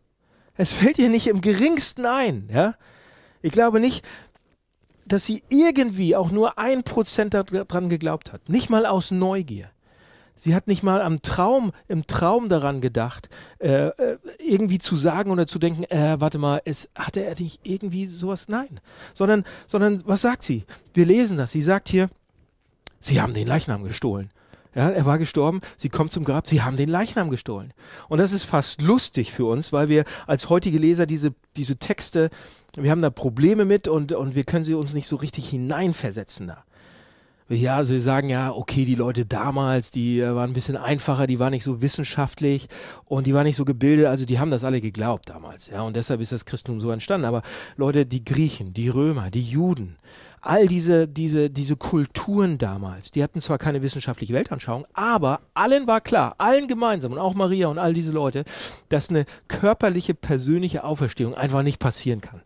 es 0.56 0.74
fällt 0.74 0.98
ihr 0.98 1.10
nicht 1.10 1.28
im 1.28 1.42
geringsten 1.42 2.06
ein, 2.06 2.50
ja. 2.52 2.76
Ich 3.42 3.52
glaube 3.52 3.80
nicht, 3.80 4.06
dass 5.12 5.26
sie 5.26 5.44
irgendwie 5.50 6.16
auch 6.16 6.32
nur 6.32 6.58
ein 6.58 6.84
Prozent 6.84 7.34
daran 7.34 7.90
geglaubt 7.90 8.32
hat. 8.32 8.48
Nicht 8.48 8.70
mal 8.70 8.86
aus 8.86 9.12
Neugier. 9.12 9.70
Sie 10.38 10.56
hat 10.56 10.68
nicht 10.68 10.84
mal 10.84 11.02
am 11.02 11.22
Traum, 11.22 11.72
im 11.88 12.08
Traum 12.08 12.48
daran 12.48 12.80
gedacht, 12.80 13.30
äh, 13.60 13.88
äh, 13.90 14.18
irgendwie 14.40 14.80
zu 14.80 14.96
sagen 14.96 15.30
oder 15.30 15.46
zu 15.46 15.60
denken, 15.60 15.84
äh, 15.84 16.16
warte 16.20 16.38
mal, 16.38 16.62
es 16.66 16.90
hatte 16.96 17.24
er 17.24 17.38
nicht 17.38 17.60
irgendwie 17.64 18.08
sowas? 18.08 18.48
Nein. 18.48 18.80
Sondern, 19.14 19.44
sondern 19.68 20.02
was 20.06 20.22
sagt 20.22 20.44
sie? 20.44 20.64
Wir 20.94 21.06
lesen 21.06 21.38
das. 21.38 21.52
Sie 21.52 21.62
sagt 21.62 21.90
hier, 21.90 22.10
sie 23.02 23.22
haben 23.22 23.34
den 23.34 23.48
Leichnam 23.48 23.84
gestohlen. 23.84 24.32
Ja, 24.74 24.90
er 24.90 25.06
war 25.06 25.20
gestorben, 25.20 25.60
sie 25.76 25.90
kommt 25.90 26.12
zum 26.12 26.24
Grab, 26.24 26.48
sie 26.48 26.62
haben 26.62 26.78
den 26.78 26.90
Leichnam 26.90 27.30
gestohlen. 27.30 27.74
Und 28.08 28.20
das 28.20 28.32
ist 28.32 28.46
fast 28.46 28.82
lustig 28.82 29.34
für 29.34 29.46
uns, 29.46 29.74
weil 29.74 29.90
wir 29.90 30.06
als 30.28 30.50
heutige 30.50 30.78
Leser 30.78 31.06
diese, 31.06 31.34
diese 31.56 31.76
Texte 31.76 32.30
wir 32.78 32.92
haben 32.92 33.02
da 33.02 33.10
Probleme 33.10 33.66
mit 33.66 33.88
und, 33.88 34.14
und 34.14 34.36
wir 34.36 34.44
können 34.44 34.64
sie 34.64 34.74
uns 34.74 34.94
nicht 34.94 35.08
so 35.08 35.18
richtig 35.18 35.50
hineinversetzen 35.50 36.48
da. 36.48 36.64
Ja, 37.50 37.86
wir 37.86 38.02
sagen 38.02 38.30
ja, 38.30 38.54
okay, 38.54 38.86
die 38.86 38.96
Leute 38.96 39.26
damals, 39.26 39.92
die 39.92 40.22
äh, 40.22 40.34
waren 40.34 40.52
ein 40.52 40.54
bisschen 40.54 40.78
einfacher, 40.78 41.28
die 41.28 41.38
waren 41.38 41.52
nicht 41.52 41.66
so 41.66 41.82
wissenschaftlich 41.82 42.70
und 43.10 43.28
die 43.28 43.34
waren 43.34 43.44
nicht 43.44 43.58
so 43.58 43.66
gebildet, 43.66 44.06
also 44.06 44.26
die 44.26 44.40
haben 44.40 44.52
das 44.52 44.64
alle 44.64 44.80
geglaubt 44.80 45.30
damals, 45.30 45.68
ja, 45.68 45.82
und 45.82 45.98
deshalb 45.98 46.22
ist 46.22 46.32
das 46.32 46.46
Christentum 46.46 46.80
so 46.80 46.92
entstanden. 46.92 47.26
Aber 47.26 47.42
Leute, 47.76 48.06
die 48.06 48.24
Griechen, 48.24 48.74
die 48.74 48.88
Römer, 48.88 49.32
die 49.32 49.44
Juden, 49.44 49.98
all 50.42 50.68
diese, 50.68 51.08
diese, 51.08 51.50
diese 51.50 51.76
Kulturen 51.76 52.58
damals, 52.58 53.12
die 53.12 53.24
hatten 53.24 53.42
zwar 53.42 53.58
keine 53.58 53.82
wissenschaftliche 53.84 54.34
Weltanschauung, 54.34 54.86
aber 54.94 55.42
allen 55.54 55.88
war 55.88 56.02
klar, 56.02 56.36
allen 56.40 56.68
gemeinsam 56.68 57.12
und 57.12 57.20
auch 57.20 57.36
Maria 57.36 57.68
und 57.68 57.78
all 57.78 57.94
diese 57.94 58.12
Leute, 58.12 58.44
dass 58.90 59.10
eine 59.10 59.26
körperliche, 59.48 60.14
persönliche 60.16 60.84
Auferstehung 60.84 61.36
einfach 61.36 61.62
nicht 61.62 61.80
passieren 61.80 62.22
kann. 62.22 62.42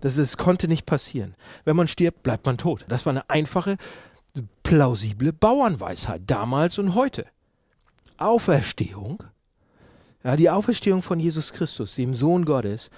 Das, 0.00 0.16
das 0.16 0.36
konnte 0.36 0.68
nicht 0.68 0.86
passieren. 0.86 1.34
Wenn 1.64 1.76
man 1.76 1.88
stirbt, 1.88 2.22
bleibt 2.22 2.46
man 2.46 2.58
tot. 2.58 2.84
Das 2.88 3.06
war 3.06 3.12
eine 3.12 3.28
einfache, 3.28 3.76
plausible 4.62 5.32
Bauernweisheit 5.32 6.22
damals 6.26 6.78
und 6.78 6.94
heute. 6.94 7.26
Auferstehung, 8.16 9.22
ja, 10.22 10.36
die 10.36 10.48
Auferstehung 10.48 11.02
von 11.02 11.20
Jesus 11.20 11.52
Christus, 11.52 11.94
dem 11.94 12.14
Sohn 12.14 12.44
Gottes, 12.44 12.90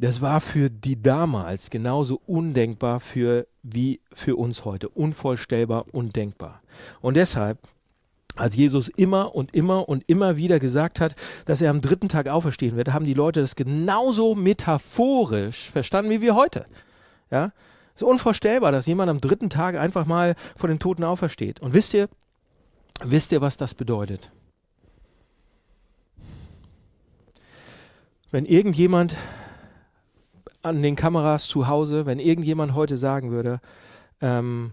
das 0.00 0.22
war 0.22 0.40
für 0.40 0.70
die 0.70 1.00
damals 1.00 1.68
genauso 1.68 2.22
undenkbar 2.26 3.00
für, 3.00 3.46
wie 3.62 4.00
für 4.12 4.36
uns 4.36 4.64
heute. 4.64 4.88
Unvorstellbar, 4.88 5.84
undenkbar. 5.92 6.62
Und 7.02 7.18
deshalb 7.18 7.58
als 8.34 8.56
Jesus 8.56 8.88
immer 8.88 9.34
und 9.34 9.54
immer 9.54 9.90
und 9.90 10.04
immer 10.06 10.38
wieder 10.38 10.58
gesagt 10.58 11.00
hat, 11.00 11.14
dass 11.44 11.60
er 11.60 11.70
am 11.70 11.82
dritten 11.82 12.08
Tag 12.08 12.28
auferstehen 12.28 12.76
wird, 12.76 12.94
haben 12.94 13.04
die 13.04 13.12
Leute 13.12 13.42
das 13.42 13.56
genauso 13.56 14.34
metaphorisch 14.34 15.70
verstanden 15.70 16.10
wie 16.10 16.22
wir 16.22 16.34
heute. 16.34 16.64
Ja, 17.30 17.52
es 17.94 18.00
ist 18.00 18.08
unvorstellbar, 18.08 18.72
dass 18.72 18.86
jemand 18.86 19.10
am 19.10 19.20
dritten 19.20 19.50
Tag 19.50 19.76
einfach 19.76 20.06
mal 20.06 20.34
von 20.56 20.70
den 20.70 20.78
Toten 20.78 21.04
aufersteht. 21.04 21.60
Und 21.60 21.74
wisst 21.74 21.92
ihr, 21.92 22.08
wisst 23.04 23.32
ihr, 23.32 23.42
was 23.42 23.58
das 23.58 23.74
bedeutet? 23.74 24.30
Wenn 28.30 28.46
irgendjemand 28.46 29.14
an 30.62 30.82
den 30.82 30.96
Kameras 30.96 31.46
zu 31.46 31.68
Hause, 31.68 32.06
wenn 32.06 32.18
irgendjemand 32.18 32.74
heute 32.74 32.98
sagen 32.98 33.30
würde, 33.30 33.60
ähm, 34.20 34.72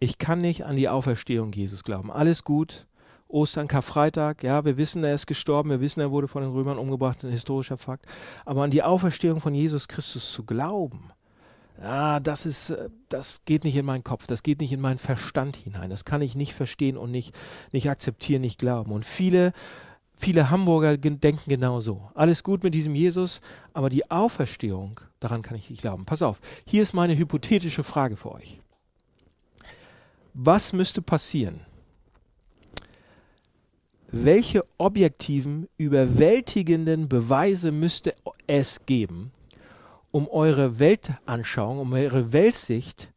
ich 0.00 0.18
kann 0.18 0.40
nicht 0.40 0.66
an 0.66 0.76
die 0.76 0.88
Auferstehung 0.88 1.52
Jesus 1.52 1.84
glauben. 1.84 2.10
Alles 2.10 2.44
gut. 2.44 2.86
Ostern, 3.28 3.66
Karfreitag, 3.66 4.44
ja, 4.44 4.64
wir 4.64 4.76
wissen, 4.76 5.02
er 5.02 5.14
ist 5.14 5.26
gestorben, 5.26 5.70
wir 5.70 5.80
wissen, 5.80 5.98
er 5.98 6.12
wurde 6.12 6.28
von 6.28 6.42
den 6.42 6.52
Römern 6.52 6.78
umgebracht, 6.78 7.24
ein 7.24 7.30
historischer 7.30 7.76
Fakt. 7.76 8.06
Aber 8.44 8.62
an 8.62 8.70
die 8.70 8.84
Auferstehung 8.84 9.40
von 9.40 9.52
Jesus 9.52 9.88
Christus 9.88 10.30
zu 10.30 10.44
glauben, 10.44 11.10
ja, 11.82 12.20
das 12.20 12.46
ist, 12.46 12.70
äh, 12.70 12.88
das 13.08 13.42
geht 13.44 13.64
nicht 13.64 13.76
in 13.76 13.84
meinen 13.84 14.04
Kopf, 14.04 14.26
das 14.26 14.42
geht 14.42 14.60
nicht 14.60 14.72
in 14.72 14.80
meinen 14.80 14.98
Verstand 14.98 15.56
hinein. 15.56 15.90
Das 15.90 16.04
kann 16.04 16.22
ich 16.22 16.34
nicht 16.34 16.54
verstehen 16.54 16.96
und 16.96 17.10
nicht, 17.10 17.34
nicht 17.72 17.90
akzeptieren, 17.90 18.42
nicht 18.42 18.58
glauben. 18.58 18.92
Und 18.92 19.04
viele 19.04 19.52
Viele 20.18 20.50
Hamburger 20.50 20.96
denken 20.96 21.50
genau 21.50 21.80
so. 21.80 22.08
Alles 22.14 22.42
gut 22.42 22.64
mit 22.64 22.74
diesem 22.74 22.94
Jesus, 22.94 23.40
aber 23.74 23.90
die 23.90 24.10
Auferstehung, 24.10 25.00
daran 25.20 25.42
kann 25.42 25.56
ich 25.56 25.68
nicht 25.68 25.82
glauben. 25.82 26.06
Pass 26.06 26.22
auf, 26.22 26.40
hier 26.64 26.82
ist 26.82 26.94
meine 26.94 27.16
hypothetische 27.16 27.84
Frage 27.84 28.16
für 28.16 28.32
euch. 28.32 28.60
Was 30.32 30.72
müsste 30.72 31.02
passieren? 31.02 31.60
Welche 34.08 34.64
objektiven, 34.78 35.68
überwältigenden 35.76 37.08
Beweise 37.08 37.72
müsste 37.72 38.14
es 38.46 38.86
geben, 38.86 39.32
um 40.12 40.28
eure 40.28 40.78
Weltanschauung, 40.78 41.78
um 41.78 41.92
eure 41.92 42.32
Weltsicht 42.32 43.12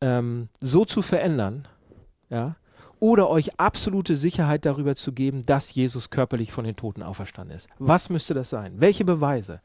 ähm, 0.00 0.48
so 0.60 0.84
zu 0.84 1.02
verändern, 1.02 1.68
ja, 2.30 2.56
oder 3.02 3.28
euch 3.28 3.58
absolute 3.58 4.16
Sicherheit 4.16 4.64
darüber 4.64 4.94
zu 4.94 5.10
geben, 5.12 5.42
dass 5.44 5.74
Jesus 5.74 6.10
körperlich 6.10 6.52
von 6.52 6.64
den 6.64 6.76
Toten 6.76 7.02
auferstanden 7.02 7.56
ist. 7.56 7.68
Was 7.80 8.10
müsste 8.10 8.32
das 8.32 8.48
sein? 8.48 8.74
Welche 8.76 9.04
Beweise? 9.04 9.60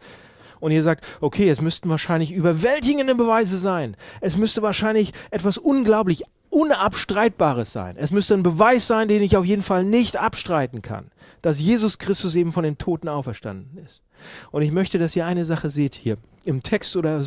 Und 0.59 0.71
ihr 0.71 0.81
sagt, 0.81 1.05
okay, 1.21 1.47
es 1.47 1.61
müssten 1.61 1.87
wahrscheinlich 1.87 2.31
überwältigende 2.31 3.13
Beweise 3.13 3.59
sein. 3.59 3.95
Es 4.21 4.37
müsste 4.37 4.63
wahrscheinlich 4.63 5.13
etwas 5.29 5.59
unglaublich 5.59 6.23
Unabstreitbares 6.49 7.71
sein. 7.71 7.95
Es 7.99 8.09
müsste 8.09 8.33
ein 8.33 8.41
Beweis 8.41 8.87
sein, 8.87 9.07
den 9.07 9.21
ich 9.21 9.37
auf 9.37 9.45
jeden 9.45 9.61
Fall 9.61 9.83
nicht 9.83 10.17
abstreiten 10.17 10.81
kann, 10.81 11.11
dass 11.43 11.59
Jesus 11.59 11.99
Christus 11.99 12.33
eben 12.33 12.53
von 12.53 12.63
den 12.63 12.79
Toten 12.79 13.07
auferstanden 13.07 13.77
ist. 13.85 14.01
Und 14.49 14.63
ich 14.63 14.71
möchte, 14.71 14.97
dass 14.97 15.15
ihr 15.15 15.27
eine 15.27 15.45
Sache 15.45 15.69
seht 15.69 15.93
hier 15.93 16.17
im 16.43 16.63
Text 16.63 16.95
oder 16.95 17.23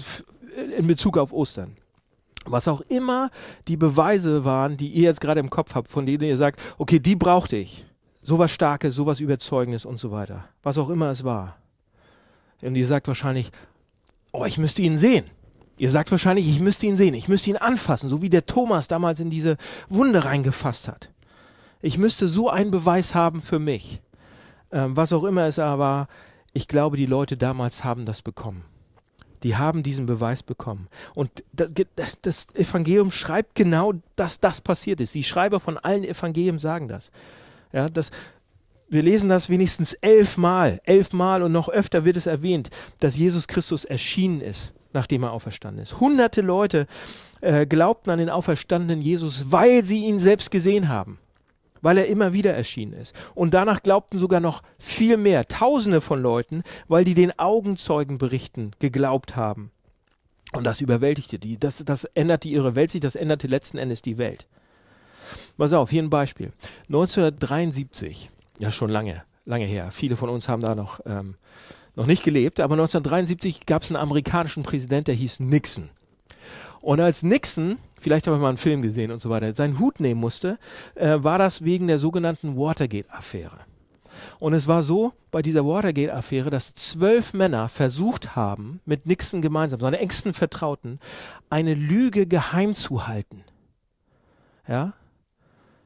in 0.76 0.88
Bezug 0.88 1.18
auf 1.18 1.32
Ostern 1.32 1.76
was 2.52 2.68
auch 2.68 2.80
immer 2.82 3.30
die 3.68 3.76
Beweise 3.76 4.44
waren, 4.44 4.76
die 4.76 4.88
ihr 4.88 5.04
jetzt 5.04 5.20
gerade 5.20 5.40
im 5.40 5.50
Kopf 5.50 5.74
habt, 5.74 5.90
von 5.90 6.06
denen 6.06 6.24
ihr 6.24 6.36
sagt, 6.36 6.60
okay, 6.78 6.98
die 6.98 7.16
brauchte 7.16 7.56
ich. 7.56 7.84
Sowas 8.22 8.50
Starkes, 8.50 8.94
sowas 8.94 9.20
Überzeugendes 9.20 9.84
und 9.84 9.98
so 9.98 10.10
weiter. 10.10 10.44
Was 10.62 10.78
auch 10.78 10.90
immer 10.90 11.10
es 11.10 11.24
war. 11.24 11.56
Und 12.60 12.76
ihr 12.76 12.86
sagt 12.86 13.08
wahrscheinlich, 13.08 13.50
oh, 14.32 14.44
ich 14.44 14.58
müsste 14.58 14.82
ihn 14.82 14.98
sehen. 14.98 15.24
Ihr 15.78 15.90
sagt 15.90 16.10
wahrscheinlich, 16.10 16.46
ich 16.46 16.60
müsste 16.60 16.86
ihn 16.86 16.98
sehen, 16.98 17.14
ich 17.14 17.28
müsste 17.28 17.48
ihn 17.48 17.56
anfassen, 17.56 18.10
so 18.10 18.20
wie 18.20 18.28
der 18.28 18.44
Thomas 18.44 18.86
damals 18.86 19.18
in 19.18 19.30
diese 19.30 19.56
Wunde 19.88 20.26
reingefasst 20.26 20.88
hat. 20.88 21.10
Ich 21.80 21.96
müsste 21.96 22.28
so 22.28 22.50
einen 22.50 22.70
Beweis 22.70 23.14
haben 23.14 23.40
für 23.40 23.58
mich. 23.58 24.02
Ähm, 24.70 24.94
was 24.94 25.14
auch 25.14 25.24
immer 25.24 25.46
es 25.46 25.58
aber, 25.58 26.08
ich 26.52 26.68
glaube, 26.68 26.98
die 26.98 27.06
Leute 27.06 27.38
damals 27.38 27.82
haben 27.82 28.04
das 28.04 28.20
bekommen 28.20 28.64
die 29.42 29.56
haben 29.56 29.82
diesen 29.82 30.06
Beweis 30.06 30.42
bekommen. 30.42 30.88
Und 31.14 31.30
das, 31.52 32.20
das, 32.22 32.48
Evangelium 32.54 33.10
schreibt 33.10 33.54
genau, 33.54 33.94
dass 34.16 34.40
das 34.40 34.60
passiert 34.60 35.00
ist. 35.00 35.14
Die 35.14 35.24
Schreiber 35.24 35.60
von 35.60 35.78
allen 35.78 36.04
Evangelien 36.04 36.58
sagen 36.58 36.88
das. 36.88 37.10
Ja, 37.72 37.88
das 37.88 38.10
wir 38.92 39.02
lesen 39.02 39.28
das 39.28 39.48
wenigstens 39.48 39.92
elfmal, 39.94 40.80
elfmal 40.84 41.42
und 41.44 41.52
noch 41.52 41.68
öfter 41.68 42.04
wird 42.04 42.16
es 42.16 42.26
erwähnt, 42.26 42.70
dass 42.98 43.16
Jesus 43.16 43.46
Christus 43.46 43.84
erschienen 43.84 44.40
ist, 44.40 44.72
nachdem 44.92 45.22
er 45.22 45.30
auferstanden 45.30 45.80
ist. 45.80 46.00
Hunderte 46.00 46.40
Leute 46.40 46.88
äh, 47.40 47.66
glaubten 47.66 48.10
an 48.10 48.18
den 48.18 48.30
auferstandenen 48.30 49.00
Jesus, 49.00 49.52
weil 49.52 49.84
sie 49.84 50.06
ihn 50.06 50.18
selbst 50.18 50.50
gesehen 50.50 50.88
haben 50.88 51.20
weil 51.82 51.98
er 51.98 52.06
immer 52.06 52.32
wieder 52.32 52.52
erschienen 52.52 52.92
ist. 52.92 53.14
Und 53.34 53.54
danach 53.54 53.82
glaubten 53.82 54.18
sogar 54.18 54.40
noch 54.40 54.62
viel 54.78 55.16
mehr, 55.16 55.46
Tausende 55.48 56.00
von 56.00 56.20
Leuten, 56.20 56.62
weil 56.88 57.04
die 57.04 57.14
den 57.14 57.38
Augenzeugenberichten 57.38 58.76
geglaubt 58.78 59.36
haben. 59.36 59.70
Und 60.52 60.64
das 60.64 60.80
überwältigte 60.80 61.38
die. 61.38 61.58
Das, 61.58 61.82
das 61.84 62.04
änderte 62.04 62.48
ihre 62.48 62.74
Welt 62.74 62.90
sich, 62.90 63.00
das 63.00 63.14
änderte 63.14 63.46
letzten 63.46 63.78
Endes 63.78 64.02
die 64.02 64.18
Welt. 64.18 64.46
Pass 65.56 65.72
auf, 65.72 65.90
hier 65.90 66.02
ein 66.02 66.10
Beispiel. 66.10 66.52
1973, 66.88 68.30
ja 68.58 68.70
schon 68.70 68.90
lange, 68.90 69.22
lange 69.44 69.66
her. 69.66 69.90
Viele 69.92 70.16
von 70.16 70.28
uns 70.28 70.48
haben 70.48 70.62
da 70.62 70.74
noch, 70.74 71.00
ähm, 71.06 71.36
noch 71.94 72.06
nicht 72.06 72.24
gelebt, 72.24 72.60
aber 72.60 72.74
1973 72.74 73.66
gab 73.66 73.82
es 73.82 73.90
einen 73.90 74.02
amerikanischen 74.02 74.64
Präsident, 74.64 75.06
der 75.06 75.14
hieß 75.14 75.40
Nixon. 75.40 75.90
Und 76.80 77.00
als 77.00 77.22
Nixon 77.22 77.78
vielleicht 78.00 78.26
habe 78.26 78.36
ich 78.36 78.42
mal 78.42 78.48
einen 78.48 78.56
Film 78.56 78.82
gesehen 78.82 79.10
und 79.10 79.20
so 79.20 79.30
weiter, 79.30 79.54
seinen 79.54 79.78
Hut 79.78 80.00
nehmen 80.00 80.20
musste, 80.20 80.58
äh, 80.94 81.18
war 81.20 81.38
das 81.38 81.64
wegen 81.64 81.86
der 81.86 81.98
sogenannten 81.98 82.56
Watergate-Affäre. 82.56 83.58
Und 84.38 84.54
es 84.54 84.66
war 84.66 84.82
so 84.82 85.12
bei 85.30 85.42
dieser 85.42 85.64
Watergate-Affäre, 85.64 86.50
dass 86.50 86.74
zwölf 86.74 87.32
Männer 87.32 87.68
versucht 87.68 88.34
haben, 88.36 88.80
mit 88.84 89.06
Nixon 89.06 89.42
gemeinsam, 89.42 89.80
seine 89.80 89.98
engsten 89.98 90.34
Vertrauten, 90.34 90.98
eine 91.48 91.74
Lüge 91.74 92.26
geheim 92.26 92.74
zu 92.74 93.06
halten. 93.06 93.44
Ja? 94.66 94.94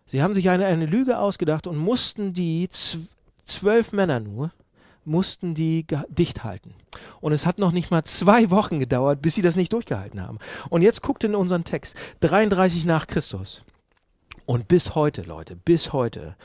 Sie 0.07 0.23
haben 0.23 0.35
sich 0.35 0.51
eine, 0.51 0.67
eine 0.67 0.87
Lüge 0.87 1.19
ausgedacht 1.19 1.67
und 1.67 1.77
mussten 1.77 2.33
die 2.33 2.69
zwölf 3.45 3.93
Männer 3.93 4.21
nur 4.21 4.53
mussten 5.07 5.55
die 5.55 5.87
dicht 6.09 6.45
halten. 6.45 6.75
Und 7.21 7.33
es 7.33 7.47
hat 7.47 7.59
noch 7.59 7.73
nicht 7.73 7.91
mal 7.91 8.05
zwei 8.05 8.51
Wochen 8.51 8.79
gedauert, 8.79 9.23
bis 9.23 9.35
sie 9.35 9.43
das 9.43 9.57
nicht 9.57 9.73
durchgehalten 9.73 10.21
haben. 10.21 10.39
Und 10.71 10.83
jetzt 10.83 11.03
guckt 11.03 11.25
in 11.25 11.35
unseren 11.35 11.65
Text, 11.65 11.97
33 12.21 12.85
nach 12.85 13.07
Christus. 13.07 13.65
Und 14.47 14.69
bis 14.69 14.95
heute, 14.95 15.23
Leute, 15.23 15.57
bis 15.57 15.93
heute, 15.93 16.37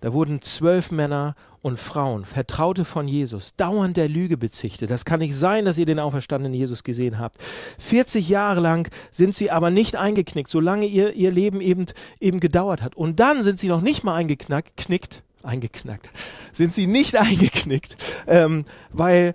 da 0.00 0.12
wurden 0.12 0.42
zwölf 0.42 0.92
Männer 0.92 1.34
und 1.60 1.80
Frauen, 1.80 2.24
Vertraute 2.24 2.84
von 2.84 3.08
Jesus, 3.08 3.56
dauernd 3.56 3.96
der 3.96 4.08
Lüge 4.08 4.36
bezichtet. 4.36 4.90
Das 4.90 5.04
kann 5.04 5.18
nicht 5.18 5.34
sein, 5.34 5.64
dass 5.64 5.78
ihr 5.78 5.86
den 5.86 5.98
auferstandenen 5.98 6.54
Jesus 6.54 6.84
gesehen 6.84 7.18
habt. 7.18 7.38
40 7.78 8.28
Jahre 8.28 8.60
lang 8.60 8.88
sind 9.10 9.34
sie 9.34 9.50
aber 9.50 9.70
nicht 9.70 9.96
eingeknickt, 9.96 10.50
solange 10.50 10.86
ihr, 10.86 11.14
ihr 11.14 11.32
Leben 11.32 11.60
eben, 11.60 11.86
eben 12.20 12.38
gedauert 12.38 12.80
hat. 12.80 12.96
Und 12.96 13.18
dann 13.18 13.42
sind 13.42 13.58
sie 13.58 13.68
noch 13.68 13.80
nicht 13.80 14.04
mal 14.04 14.14
eingeknickt, 14.14 15.24
eingeknackt, 15.42 16.10
sind 16.52 16.74
sie 16.74 16.86
nicht 16.86 17.16
eingeknickt, 17.16 17.96
ähm, 18.26 18.64
weil 18.90 19.34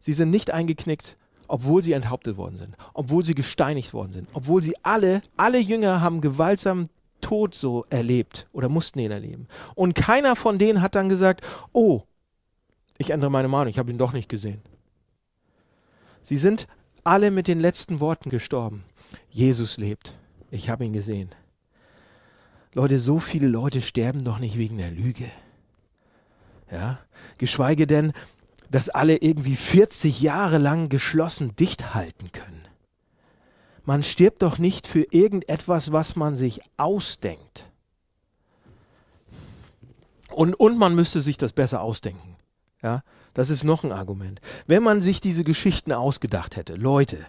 sie 0.00 0.12
sind 0.12 0.30
nicht 0.30 0.50
eingeknickt, 0.50 1.16
obwohl 1.48 1.82
sie 1.82 1.92
enthauptet 1.92 2.36
worden 2.36 2.56
sind, 2.56 2.76
obwohl 2.94 3.24
sie 3.24 3.34
gesteinigt 3.34 3.94
worden 3.94 4.12
sind, 4.12 4.28
obwohl 4.32 4.62
sie 4.62 4.74
alle, 4.82 5.22
alle 5.36 5.58
Jünger 5.58 6.00
haben 6.00 6.20
gewaltsamen 6.20 6.88
Tod 7.20 7.54
so 7.54 7.84
erlebt 7.90 8.46
oder 8.52 8.68
mussten 8.68 9.00
ihn 9.00 9.10
erleben. 9.10 9.48
Und 9.74 9.94
keiner 9.94 10.36
von 10.36 10.58
denen 10.58 10.80
hat 10.80 10.94
dann 10.94 11.08
gesagt, 11.08 11.44
oh, 11.72 12.02
ich 12.96 13.10
ändere 13.10 13.30
meine 13.30 13.48
Meinung, 13.48 13.68
ich 13.68 13.78
habe 13.78 13.90
ihn 13.90 13.98
doch 13.98 14.12
nicht 14.12 14.28
gesehen. 14.28 14.62
Sie 16.22 16.36
sind 16.36 16.68
alle 17.04 17.30
mit 17.30 17.48
den 17.48 17.60
letzten 17.60 18.00
Worten 18.00 18.30
gestorben. 18.30 18.84
Jesus 19.30 19.78
lebt, 19.78 20.14
ich 20.50 20.68
habe 20.68 20.84
ihn 20.84 20.92
gesehen. 20.92 21.30
Leute, 22.74 22.98
so 22.98 23.18
viele 23.18 23.48
Leute 23.48 23.80
sterben 23.80 24.24
doch 24.24 24.38
nicht 24.38 24.58
wegen 24.58 24.78
der 24.78 24.90
Lüge. 24.90 25.30
Ja, 26.70 27.00
geschweige 27.38 27.86
denn, 27.86 28.12
dass 28.70 28.88
alle 28.90 29.16
irgendwie 29.16 29.56
40 29.56 30.20
Jahre 30.20 30.58
lang 30.58 30.88
geschlossen 30.88 31.56
dicht 31.56 31.94
halten 31.94 32.30
können. 32.32 32.68
Man 33.84 34.02
stirbt 34.02 34.42
doch 34.42 34.58
nicht 34.58 34.86
für 34.86 35.06
irgendetwas, 35.10 35.92
was 35.92 36.14
man 36.14 36.36
sich 36.36 36.60
ausdenkt. 36.76 37.70
Und, 40.30 40.54
und 40.54 40.76
man 40.76 40.94
müsste 40.94 41.22
sich 41.22 41.38
das 41.38 41.54
besser 41.54 41.80
ausdenken. 41.80 42.36
Ja, 42.82 43.02
das 43.32 43.48
ist 43.48 43.64
noch 43.64 43.84
ein 43.84 43.92
Argument. 43.92 44.40
Wenn 44.66 44.82
man 44.82 45.00
sich 45.00 45.20
diese 45.22 45.42
Geschichten 45.42 45.92
ausgedacht 45.92 46.56
hätte, 46.56 46.74
Leute, 46.74 47.26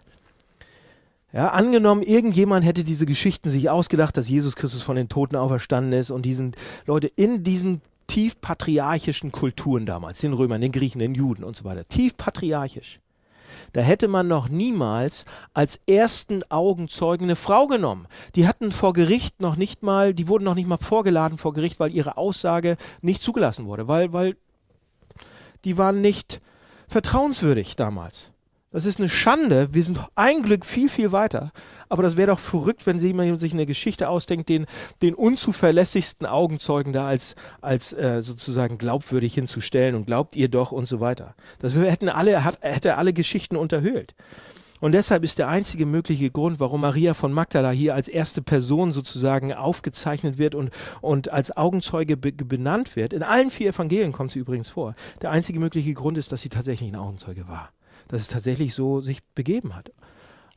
ja, 1.31 1.50
angenommen, 1.50 2.01
irgendjemand 2.01 2.65
hätte 2.65 2.83
diese 2.83 3.05
Geschichten 3.05 3.50
sich 3.50 3.69
ausgedacht, 3.69 4.17
dass 4.17 4.27
Jesus 4.27 4.55
Christus 4.55 4.81
von 4.81 4.95
den 4.95 5.09
Toten 5.09 5.36
auferstanden 5.36 5.93
ist 5.93 6.09
und 6.09 6.24
diesen 6.24 6.55
Leute 6.86 7.07
in 7.07 7.43
diesen 7.43 7.81
tief 8.07 8.41
patriarchischen 8.41 9.31
Kulturen 9.31 9.86
damals, 9.86 10.19
den 10.19 10.33
Römern, 10.33 10.62
den 10.62 10.71
Griechen, 10.71 11.00
den 11.00 11.13
Juden 11.13 11.43
und 11.43 11.55
so 11.55 11.63
weiter, 11.63 11.88
tief 11.88 12.17
patriarchisch. 12.17 13.00
Da 13.74 13.81
hätte 13.81 14.07
man 14.07 14.27
noch 14.27 14.50
niemals 14.50 15.25
als 15.53 15.79
ersten 15.86 16.43
Augenzeugen 16.50 17.25
eine 17.25 17.36
Frau 17.36 17.67
genommen. 17.67 18.07
Die 18.36 18.48
hatten 18.48 18.71
vor 18.71 18.93
Gericht 18.93 19.41
noch 19.41 19.55
nicht 19.55 19.83
mal, 19.83 20.13
die 20.13 20.27
wurden 20.27 20.43
noch 20.43 20.55
nicht 20.55 20.67
mal 20.67 20.77
vorgeladen 20.77 21.38
vor 21.38 21.53
Gericht, 21.53 21.79
weil 21.79 21.93
ihre 21.93 22.17
Aussage 22.17 22.77
nicht 23.01 23.21
zugelassen 23.21 23.65
wurde, 23.65 23.88
weil, 23.88 24.13
weil 24.13 24.38
die 25.65 25.77
waren 25.77 26.01
nicht 26.01 26.41
vertrauenswürdig 26.88 27.75
damals. 27.75 28.31
Das 28.71 28.85
ist 28.85 28.99
eine 28.99 29.09
Schande. 29.09 29.73
Wir 29.73 29.83
sind 29.83 29.99
ein 30.13 30.43
Glück 30.43 30.63
viel, 30.63 30.89
viel 30.89 31.11
weiter. 31.11 31.51
Aber 31.89 32.03
das 32.03 32.17
wäre 32.17 32.27
doch 32.27 32.39
verrückt, 32.39 32.85
wenn 32.85 32.99
jemand 32.99 33.39
sich 33.39 33.53
eine 33.53 33.65
Geschichte 33.65 34.09
ausdenkt, 34.09 34.47
den, 34.47 34.67
den 35.01 35.15
unzuverlässigsten 35.15 36.27
Augenzeugen 36.27 36.93
da 36.93 37.07
als, 37.07 37.33
als 37.61 37.93
äh, 37.93 38.21
sozusagen 38.21 38.77
glaubwürdig 38.77 39.33
hinzustellen 39.33 39.95
und 39.95 40.05
glaubt 40.05 40.35
ihr 40.35 40.49
doch 40.49 40.71
und 40.71 40.88
so 40.88 40.99
weiter. 40.99 41.33
Das 41.57 41.73
hätten 41.73 42.09
alle, 42.09 42.43
hat, 42.43 42.59
hätte 42.61 42.97
alle 42.97 43.11
Geschichten 43.11 43.55
unterhöhlt. 43.55 44.13
Und 44.79 44.91
deshalb 44.91 45.23
ist 45.23 45.39
der 45.39 45.49
einzige 45.49 45.88
mögliche 45.88 46.29
Grund, 46.29 46.59
warum 46.59 46.81
Maria 46.81 47.15
von 47.15 47.33
Magdala 47.33 47.71
hier 47.71 47.95
als 47.95 48.07
erste 48.07 48.43
Person 48.43 48.91
sozusagen 48.91 49.51
aufgezeichnet 49.51 50.38
wird 50.38 50.53
und, 50.53 50.69
und 51.01 51.31
als 51.31 51.57
Augenzeuge 51.57 52.17
be 52.17 52.31
benannt 52.31 52.95
wird. 52.95 53.13
In 53.13 53.23
allen 53.23 53.49
vier 53.49 53.69
Evangelien 53.71 54.11
kommt 54.11 54.31
sie 54.31 54.39
übrigens 54.39 54.69
vor. 54.69 54.93
Der 55.23 55.31
einzige 55.31 55.59
mögliche 55.59 55.93
Grund 55.95 56.19
ist, 56.19 56.31
dass 56.31 56.43
sie 56.43 56.49
tatsächlich 56.49 56.91
ein 56.91 56.95
Augenzeuge 56.95 57.47
war 57.47 57.71
dass 58.10 58.22
es 58.22 58.28
tatsächlich 58.28 58.75
so 58.75 59.00
sich 59.00 59.24
begeben 59.34 59.75
hat. 59.75 59.94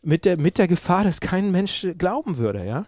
Mit 0.03 0.25
der, 0.25 0.37
mit 0.37 0.59
der 0.59 0.67
Gefahr, 0.67 1.05
dass 1.05 1.21
kein 1.21 1.53
Mensch 1.53 1.87
glauben 1.97 2.39
würde, 2.39 2.65
ja. 2.65 2.87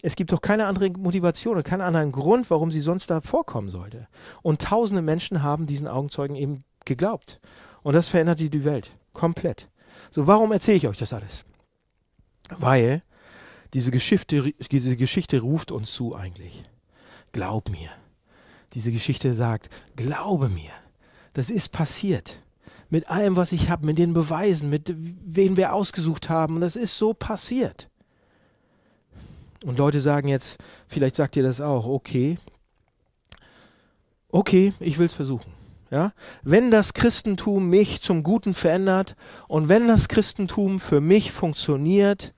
es 0.00 0.16
gibt 0.16 0.32
doch 0.32 0.40
keine 0.40 0.66
andere 0.66 0.88
Motivation 0.90 1.56
und 1.56 1.64
keinen 1.64 1.82
anderen 1.82 2.10
Grund, 2.10 2.48
warum 2.48 2.70
sie 2.70 2.80
sonst 2.80 3.10
da 3.10 3.20
vorkommen 3.20 3.68
sollte. 3.68 4.08
Und 4.40 4.62
tausende 4.62 5.02
Menschen 5.02 5.42
haben 5.42 5.66
diesen 5.66 5.86
Augenzeugen 5.86 6.36
eben 6.36 6.64
geglaubt. 6.86 7.40
Und 7.82 7.92
das 7.92 8.08
verändert 8.08 8.40
die 8.40 8.64
Welt 8.64 8.92
komplett. 9.12 9.68
So, 10.10 10.26
warum 10.26 10.52
erzähle 10.52 10.78
ich 10.78 10.88
euch 10.88 10.98
das 10.98 11.12
alles? 11.12 11.44
Weil 12.50 13.02
diese 13.74 13.90
Geschichte, 13.90 14.54
diese 14.70 14.96
Geschichte 14.96 15.40
ruft 15.40 15.70
uns 15.70 15.92
zu 15.92 16.14
eigentlich. 16.16 16.64
Glaub 17.32 17.68
mir. 17.68 17.90
Diese 18.72 18.92
Geschichte 18.92 19.34
sagt, 19.34 19.68
glaube 19.96 20.48
mir. 20.48 20.70
Das 21.34 21.50
ist 21.50 21.70
passiert. 21.70 22.42
Mit 22.90 23.10
allem, 23.10 23.36
was 23.36 23.52
ich 23.52 23.68
habe, 23.68 23.86
mit 23.86 23.98
den 23.98 24.14
Beweisen, 24.14 24.70
mit 24.70 24.94
wen 24.96 25.56
wir 25.56 25.74
ausgesucht 25.74 26.28
haben. 26.28 26.60
Das 26.60 26.76
ist 26.76 26.96
so 26.96 27.12
passiert. 27.12 27.88
Und 29.64 29.78
Leute 29.78 30.00
sagen 30.00 30.28
jetzt, 30.28 30.58
vielleicht 30.86 31.16
sagt 31.16 31.36
ihr 31.36 31.42
das 31.42 31.60
auch, 31.60 31.86
okay, 31.86 32.38
okay, 34.30 34.72
ich 34.80 34.98
will 34.98 35.06
es 35.06 35.14
versuchen. 35.14 35.52
Ja? 35.90 36.12
Wenn 36.42 36.70
das 36.70 36.94
Christentum 36.94 37.68
mich 37.68 38.02
zum 38.02 38.22
Guten 38.22 38.54
verändert 38.54 39.16
und 39.48 39.68
wenn 39.68 39.88
das 39.88 40.08
Christentum 40.08 40.80
für 40.80 41.00
mich 41.00 41.32
funktioniert 41.32 42.34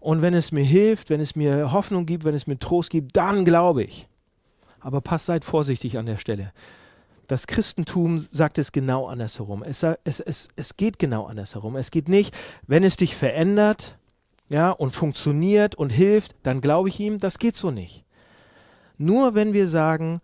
und 0.00 0.22
wenn 0.22 0.34
es 0.34 0.52
mir 0.52 0.64
hilft, 0.64 1.10
wenn 1.10 1.20
es 1.20 1.36
mir 1.36 1.72
Hoffnung 1.72 2.06
gibt, 2.06 2.24
wenn 2.24 2.34
es 2.34 2.46
mir 2.46 2.58
Trost 2.58 2.90
gibt, 2.90 3.16
dann 3.16 3.44
glaube 3.44 3.82
ich. 3.82 4.08
Aber 4.80 5.00
passt, 5.00 5.26
seid 5.26 5.44
vorsichtig 5.44 5.98
an 5.98 6.06
der 6.06 6.16
Stelle. 6.16 6.52
Das 7.26 7.46
Christentum 7.46 8.26
sagt 8.30 8.58
es 8.58 8.72
genau 8.72 9.06
andersherum. 9.08 9.62
Es, 9.62 9.82
es, 9.82 10.20
es, 10.20 10.48
es 10.56 10.76
geht 10.76 10.98
genau 10.98 11.26
andersherum. 11.26 11.76
Es 11.76 11.90
geht 11.90 12.08
nicht, 12.08 12.34
wenn 12.66 12.84
es 12.84 12.96
dich 12.96 13.16
verändert, 13.16 13.98
ja, 14.48 14.70
und 14.70 14.94
funktioniert 14.94 15.74
und 15.74 15.90
hilft, 15.90 16.34
dann 16.42 16.60
glaube 16.60 16.88
ich 16.88 17.00
ihm, 17.00 17.18
das 17.18 17.38
geht 17.38 17.56
so 17.56 17.70
nicht. 17.70 18.04
Nur 18.96 19.34
wenn 19.34 19.52
wir 19.52 19.68
sagen, 19.68 20.20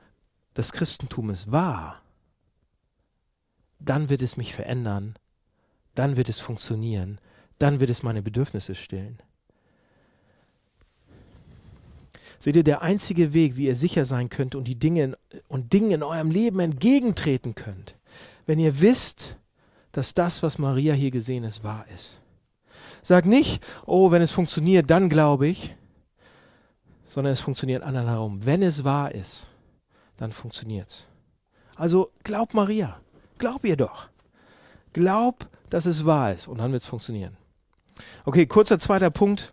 das 0.54 0.72
Christentum 0.72 1.30
ist 1.30 1.50
wahr, 1.50 2.00
dann 3.80 4.08
wird 4.08 4.22
es 4.22 4.36
mich 4.36 4.54
verändern, 4.54 5.16
dann 5.94 6.16
wird 6.16 6.28
es 6.28 6.38
funktionieren, 6.38 7.18
dann 7.58 7.80
wird 7.80 7.90
es 7.90 8.02
meine 8.02 8.22
Bedürfnisse 8.22 8.74
stillen. 8.74 9.20
Seht 12.42 12.56
ihr, 12.56 12.64
der 12.64 12.82
einzige 12.82 13.34
Weg, 13.34 13.56
wie 13.56 13.66
ihr 13.66 13.76
sicher 13.76 14.04
sein 14.04 14.28
könnt 14.28 14.56
und 14.56 14.64
die 14.64 14.74
Dinge 14.74 15.16
und 15.46 15.72
Dingen 15.72 15.92
in 15.92 16.02
eurem 16.02 16.28
Leben 16.28 16.58
entgegentreten 16.58 17.54
könnt, 17.54 17.94
wenn 18.46 18.58
ihr 18.58 18.80
wisst, 18.80 19.36
dass 19.92 20.12
das, 20.12 20.42
was 20.42 20.58
Maria 20.58 20.92
hier 20.92 21.12
gesehen 21.12 21.44
ist, 21.44 21.62
wahr 21.62 21.86
ist. 21.94 22.20
Sag 23.00 23.26
nicht, 23.26 23.62
oh, 23.86 24.10
wenn 24.10 24.22
es 24.22 24.32
funktioniert, 24.32 24.90
dann 24.90 25.08
glaube 25.08 25.46
ich, 25.46 25.76
sondern 27.06 27.32
es 27.32 27.40
funktioniert 27.40 27.84
andersherum. 27.84 28.44
Wenn 28.44 28.64
es 28.64 28.82
wahr 28.82 29.14
ist, 29.14 29.46
dann 30.16 30.32
funktioniert 30.32 30.90
es. 30.90 31.06
Also 31.76 32.10
glaub 32.24 32.54
Maria, 32.54 33.00
glaub 33.38 33.64
ihr 33.64 33.76
doch. 33.76 34.08
Glaub, 34.92 35.48
dass 35.70 35.86
es 35.86 36.06
wahr 36.06 36.32
ist 36.32 36.48
und 36.48 36.58
dann 36.58 36.72
wird 36.72 36.82
es 36.82 36.88
funktionieren. 36.88 37.36
Okay, 38.24 38.46
kurzer 38.46 38.80
zweiter 38.80 39.10
Punkt. 39.10 39.52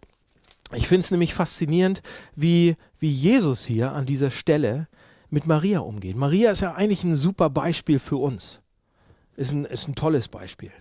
Ich 0.74 0.88
finde 0.88 1.04
es 1.04 1.12
nämlich 1.12 1.34
faszinierend, 1.34 2.02
wie, 2.36 2.76
wie 3.00 3.10
Jesus 3.10 3.66
hier 3.66 3.92
an 3.92 4.06
dieser 4.06 4.30
Stelle 4.30 4.88
mit 5.30 5.48
Maria 5.48 5.80
umgeht. 5.80 6.16
Maria 6.16 6.52
ist 6.52 6.62
ja 6.62 6.74
eigentlich 6.74 7.04
ein 7.04 7.16
super 7.16 7.50
Beispiel 7.50 8.00
für 8.00 8.18
uns. 8.18 8.62
Ist 9.36 9.52
ein, 9.52 9.66
ist 9.66 9.88
ein 9.88 9.96
tolles 9.96 10.28
Beispiel. 10.28 10.72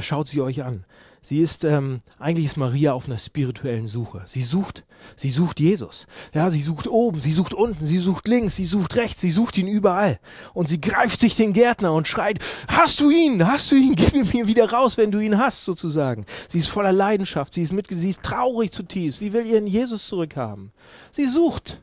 Schaut 0.00 0.28
sie 0.28 0.40
euch 0.40 0.62
an. 0.64 0.84
Sie 1.20 1.40
ist, 1.40 1.64
ähm, 1.64 2.00
eigentlich 2.18 2.46
ist 2.46 2.56
Maria 2.56 2.92
auf 2.92 3.06
einer 3.06 3.18
spirituellen 3.18 3.88
Suche. 3.88 4.22
Sie 4.26 4.42
sucht, 4.42 4.84
sie 5.16 5.30
sucht 5.30 5.60
Jesus. 5.60 6.06
Ja, 6.32 6.48
sie 6.50 6.62
sucht 6.62 6.86
oben, 6.86 7.20
sie 7.20 7.32
sucht 7.32 7.54
unten, 7.54 7.86
sie 7.86 7.98
sucht 7.98 8.28
links, 8.28 8.56
sie 8.56 8.66
sucht 8.66 8.96
rechts, 8.96 9.20
sie 9.20 9.30
sucht 9.30 9.58
ihn 9.58 9.66
überall. 9.66 10.20
Und 10.54 10.68
sie 10.68 10.80
greift 10.80 11.20
sich 11.20 11.36
den 11.36 11.52
Gärtner 11.52 11.92
und 11.92 12.06
schreit, 12.06 12.38
hast 12.68 13.00
du 13.00 13.10
ihn, 13.10 13.46
hast 13.46 13.70
du 13.70 13.74
ihn, 13.74 13.94
gib 13.96 14.14
ihn 14.14 14.28
mir 14.32 14.46
wieder 14.46 14.70
raus, 14.70 14.96
wenn 14.96 15.10
du 15.10 15.18
ihn 15.18 15.38
hast, 15.38 15.64
sozusagen. 15.64 16.24
Sie 16.48 16.58
ist 16.58 16.68
voller 16.68 16.92
Leidenschaft, 16.92 17.54
sie 17.54 17.62
ist 17.62 17.72
mit, 17.72 17.88
sie 17.90 18.10
ist 18.10 18.22
traurig 18.22 18.72
zutiefst, 18.72 19.18
sie 19.18 19.32
will 19.32 19.44
ihren 19.44 19.66
Jesus 19.66 20.06
zurückhaben. 20.06 20.72
Sie 21.10 21.26
sucht. 21.26 21.80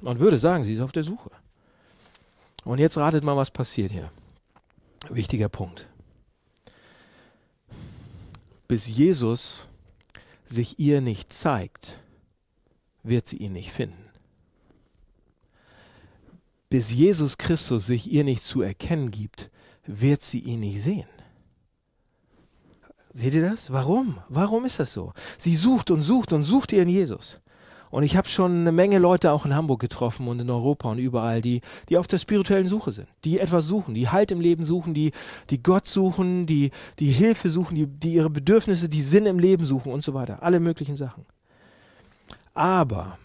Man 0.00 0.18
würde 0.18 0.38
sagen, 0.38 0.64
sie 0.64 0.74
ist 0.74 0.80
auf 0.80 0.92
der 0.92 1.04
Suche. 1.04 1.30
Und 2.64 2.80
jetzt 2.80 2.96
ratet 2.96 3.22
mal, 3.22 3.36
was 3.36 3.50
passiert 3.50 3.92
hier. 3.92 4.10
Wichtiger 5.08 5.48
Punkt 5.48 5.86
bis 8.68 8.86
Jesus 8.86 9.68
sich 10.44 10.78
ihr 10.78 11.00
nicht 11.00 11.32
zeigt, 11.32 12.00
wird 13.02 13.26
sie 13.26 13.36
ihn 13.36 13.52
nicht 13.52 13.72
finden. 13.72 14.10
Bis 16.68 16.90
Jesus 16.90 17.38
Christus 17.38 17.86
sich 17.86 18.10
ihr 18.10 18.24
nicht 18.24 18.42
zu 18.42 18.62
erkennen 18.62 19.10
gibt, 19.10 19.50
wird 19.86 20.22
sie 20.22 20.40
ihn 20.40 20.60
nicht 20.60 20.82
sehen. 20.82 21.06
Seht 23.12 23.34
ihr 23.34 23.48
das? 23.48 23.72
Warum? 23.72 24.18
Warum 24.28 24.64
ist 24.66 24.78
das 24.78 24.92
so? 24.92 25.12
Sie 25.38 25.56
sucht 25.56 25.90
und 25.90 26.02
sucht 26.02 26.32
und 26.32 26.42
sucht 26.42 26.72
ihren 26.72 26.88
Jesus. 26.88 27.40
Und 27.96 28.02
ich 28.02 28.14
habe 28.14 28.28
schon 28.28 28.60
eine 28.60 28.72
Menge 28.72 28.98
Leute 28.98 29.32
auch 29.32 29.46
in 29.46 29.54
Hamburg 29.54 29.80
getroffen 29.80 30.28
und 30.28 30.38
in 30.38 30.50
Europa 30.50 30.90
und 30.90 30.98
überall, 30.98 31.40
die, 31.40 31.62
die 31.88 31.96
auf 31.96 32.06
der 32.06 32.18
spirituellen 32.18 32.68
Suche 32.68 32.92
sind, 32.92 33.08
die 33.24 33.40
etwas 33.40 33.66
suchen, 33.68 33.94
die 33.94 34.10
Halt 34.10 34.30
im 34.30 34.42
Leben 34.42 34.66
suchen, 34.66 34.92
die, 34.92 35.12
die 35.48 35.62
Gott 35.62 35.86
suchen, 35.86 36.44
die, 36.44 36.72
die 36.98 37.08
Hilfe 37.08 37.48
suchen, 37.48 37.74
die, 37.74 37.86
die 37.86 38.12
ihre 38.12 38.28
Bedürfnisse, 38.28 38.90
die 38.90 39.00
Sinn 39.00 39.24
im 39.24 39.38
Leben 39.38 39.64
suchen 39.64 39.94
und 39.94 40.04
so 40.04 40.12
weiter. 40.12 40.42
Alle 40.42 40.60
möglichen 40.60 40.94
Sachen. 40.94 41.24
Aber 42.52 43.16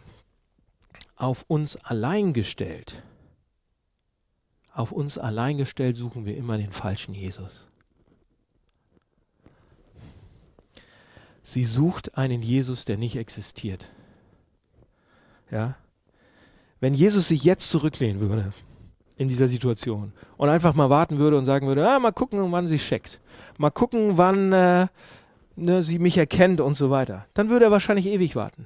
auf 1.17 1.43
uns 1.49 1.75
allein 1.75 2.31
gestellt, 2.31 3.03
auf 4.73 4.93
uns 4.93 5.17
allein 5.17 5.57
gestellt 5.57 5.97
suchen 5.97 6.25
wir 6.25 6.37
immer 6.37 6.57
den 6.57 6.71
falschen 6.71 7.13
Jesus. 7.13 7.67
Sie 11.43 11.65
sucht 11.65 12.17
einen 12.17 12.41
Jesus, 12.41 12.85
der 12.85 12.95
nicht 12.95 13.17
existiert. 13.17 13.89
Ja? 15.51 15.75
Wenn 16.79 16.93
Jesus 16.93 17.27
sich 17.27 17.43
jetzt 17.43 17.69
zurücklehnen 17.69 18.19
würde 18.19 18.53
in 19.17 19.27
dieser 19.27 19.47
Situation 19.47 20.13
und 20.37 20.49
einfach 20.49 20.73
mal 20.73 20.89
warten 20.89 21.19
würde 21.19 21.37
und 21.37 21.45
sagen 21.45 21.67
würde, 21.67 21.87
ah, 21.87 21.99
mal 21.99 22.11
gucken, 22.11 22.51
wann 22.51 22.67
sie 22.67 22.77
checkt, 22.77 23.21
mal 23.57 23.69
gucken, 23.69 24.17
wann 24.17 24.51
äh, 24.51 24.87
ne, 25.55 25.83
sie 25.83 25.99
mich 25.99 26.17
erkennt 26.17 26.59
und 26.59 26.75
so 26.75 26.89
weiter, 26.89 27.27
dann 27.33 27.49
würde 27.49 27.65
er 27.65 27.71
wahrscheinlich 27.71 28.07
ewig 28.07 28.35
warten. 28.35 28.65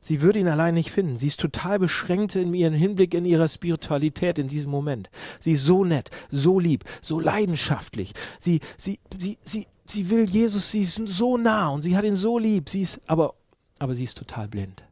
Sie 0.00 0.20
würde 0.20 0.38
ihn 0.38 0.48
allein 0.48 0.74
nicht 0.74 0.90
finden. 0.90 1.16
Sie 1.16 1.28
ist 1.28 1.40
total 1.40 1.78
beschränkt 1.78 2.36
in 2.36 2.52
ihrem 2.52 2.74
Hinblick 2.74 3.14
in 3.14 3.24
ihrer 3.24 3.48
Spiritualität 3.48 4.38
in 4.38 4.48
diesem 4.48 4.70
Moment. 4.70 5.08
Sie 5.40 5.52
ist 5.52 5.64
so 5.64 5.82
nett, 5.82 6.10
so 6.30 6.60
lieb, 6.60 6.84
so 7.00 7.20
leidenschaftlich. 7.20 8.12
Sie, 8.38 8.60
sie, 8.76 8.98
sie, 9.18 9.38
sie, 9.42 9.66
sie 9.86 10.10
will 10.10 10.24
Jesus, 10.24 10.70
sie 10.70 10.82
ist 10.82 10.96
so 11.08 11.38
nah 11.38 11.68
und 11.68 11.82
sie 11.82 11.96
hat 11.96 12.04
ihn 12.04 12.16
so 12.16 12.38
lieb. 12.38 12.68
Sie 12.68 12.82
ist, 12.82 13.00
aber, 13.06 13.34
aber 13.78 13.94
sie 13.94 14.04
ist 14.04 14.18
total 14.18 14.46
blind. 14.46 14.82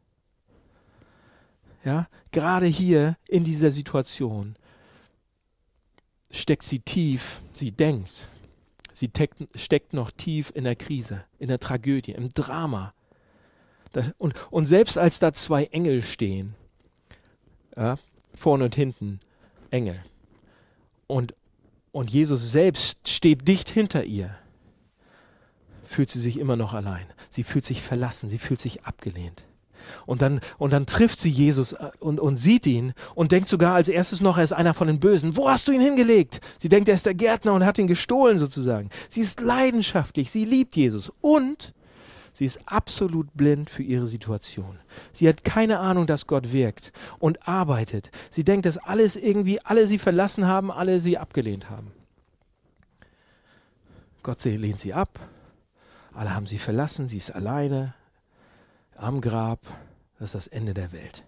Ja, 1.83 2.07
gerade 2.31 2.65
hier 2.65 3.17
in 3.27 3.43
dieser 3.43 3.71
Situation 3.71 4.55
steckt 6.31 6.63
sie 6.63 6.79
tief, 6.79 7.41
sie 7.53 7.71
denkt, 7.71 8.29
sie 8.93 9.11
steckt 9.55 9.93
noch 9.93 10.11
tief 10.11 10.51
in 10.55 10.63
der 10.63 10.75
Krise, 10.75 11.25
in 11.39 11.49
der 11.49 11.59
Tragödie, 11.59 12.13
im 12.13 12.29
Drama. 12.29 12.93
Und, 14.17 14.33
und 14.49 14.65
selbst 14.65 14.97
als 14.97 15.19
da 15.19 15.33
zwei 15.33 15.65
Engel 15.65 16.01
stehen, 16.01 16.55
ja, 17.75 17.97
vorne 18.33 18.65
und 18.65 18.75
hinten 18.75 19.19
Engel, 19.69 19.99
und, 21.07 21.35
und 21.91 22.09
Jesus 22.09 22.51
selbst 22.51 23.07
steht 23.07 23.47
dicht 23.47 23.69
hinter 23.69 24.05
ihr, 24.05 24.35
fühlt 25.85 26.09
sie 26.09 26.19
sich 26.19 26.39
immer 26.39 26.55
noch 26.55 26.73
allein. 26.73 27.05
Sie 27.29 27.43
fühlt 27.43 27.65
sich 27.65 27.81
verlassen, 27.81 28.29
sie 28.29 28.39
fühlt 28.39 28.61
sich 28.61 28.85
abgelehnt. 28.85 29.43
Und 30.05 30.21
dann, 30.21 30.39
und 30.57 30.71
dann 30.71 30.85
trifft 30.85 31.19
sie 31.19 31.29
Jesus 31.29 31.73
äh, 31.73 31.91
und, 31.99 32.19
und 32.19 32.37
sieht 32.37 32.65
ihn 32.65 32.93
und 33.15 33.31
denkt 33.31 33.47
sogar 33.47 33.75
als 33.75 33.87
erstes 33.87 34.21
noch, 34.21 34.37
er 34.37 34.43
ist 34.43 34.53
einer 34.53 34.73
von 34.73 34.87
den 34.87 34.99
Bösen. 34.99 35.37
Wo 35.37 35.49
hast 35.49 35.67
du 35.67 35.71
ihn 35.71 35.81
hingelegt? 35.81 36.39
Sie 36.57 36.69
denkt, 36.69 36.89
er 36.89 36.95
ist 36.95 37.05
der 37.05 37.13
Gärtner 37.13 37.53
und 37.53 37.65
hat 37.65 37.77
ihn 37.77 37.87
gestohlen 37.87 38.39
sozusagen. 38.39 38.89
Sie 39.09 39.21
ist 39.21 39.41
leidenschaftlich, 39.41 40.31
sie 40.31 40.45
liebt 40.45 40.75
Jesus 40.75 41.11
und 41.21 41.73
sie 42.33 42.45
ist 42.45 42.59
absolut 42.65 43.27
blind 43.33 43.69
für 43.69 43.83
ihre 43.83 44.07
Situation. 44.07 44.79
Sie 45.11 45.27
hat 45.27 45.43
keine 45.43 45.79
Ahnung, 45.79 46.07
dass 46.07 46.27
Gott 46.27 46.51
wirkt 46.51 46.91
und 47.19 47.47
arbeitet. 47.47 48.09
Sie 48.31 48.43
denkt, 48.43 48.65
dass 48.65 48.77
alles 48.77 49.15
irgendwie, 49.15 49.59
alle 49.61 49.87
sie 49.87 49.99
verlassen 49.99 50.47
haben, 50.47 50.71
alle 50.71 50.99
sie 50.99 51.17
abgelehnt 51.17 51.69
haben. 51.69 51.91
Gott 54.23 54.43
lehnt 54.45 54.79
sie 54.79 54.93
ab. 54.93 55.19
Alle 56.13 56.33
haben 56.33 56.45
sie 56.45 56.59
verlassen, 56.59 57.07
sie 57.07 57.17
ist 57.17 57.31
alleine, 57.31 57.93
am 58.97 59.21
Grab, 59.21 59.59
das 60.19 60.29
ist 60.29 60.35
das 60.35 60.47
Ende 60.47 60.73
der 60.73 60.91
Welt. 60.91 61.23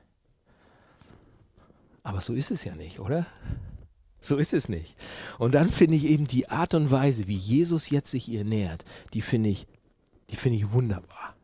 Aber 2.04 2.22
so 2.22 2.34
ist 2.34 2.52
es 2.52 2.64
ja 2.64 2.76
nicht, 2.76 3.00
oder? 3.00 3.26
So 4.22 4.38
ist 4.38 4.54
es 4.54 4.70
nicht. 4.70 4.96
Und 5.38 5.54
dann 5.54 5.70
finde 5.70 5.96
ich 5.96 6.06
eben 6.06 6.28
die 6.28 6.50
Art 6.50 6.74
und 6.74 6.92
Weise, 6.92 7.28
wie 7.28 7.36
Jesus 7.36 7.90
jetzt 7.90 8.12
sich 8.12 8.30
ihr 8.30 8.44
nähert, 8.44 8.86
die 9.14 9.22
finde 9.22 9.50
ich, 9.50 9.68
die 10.30 10.36
finde 10.36 10.58
ich 10.58 10.72
wunderbar. 10.72 11.36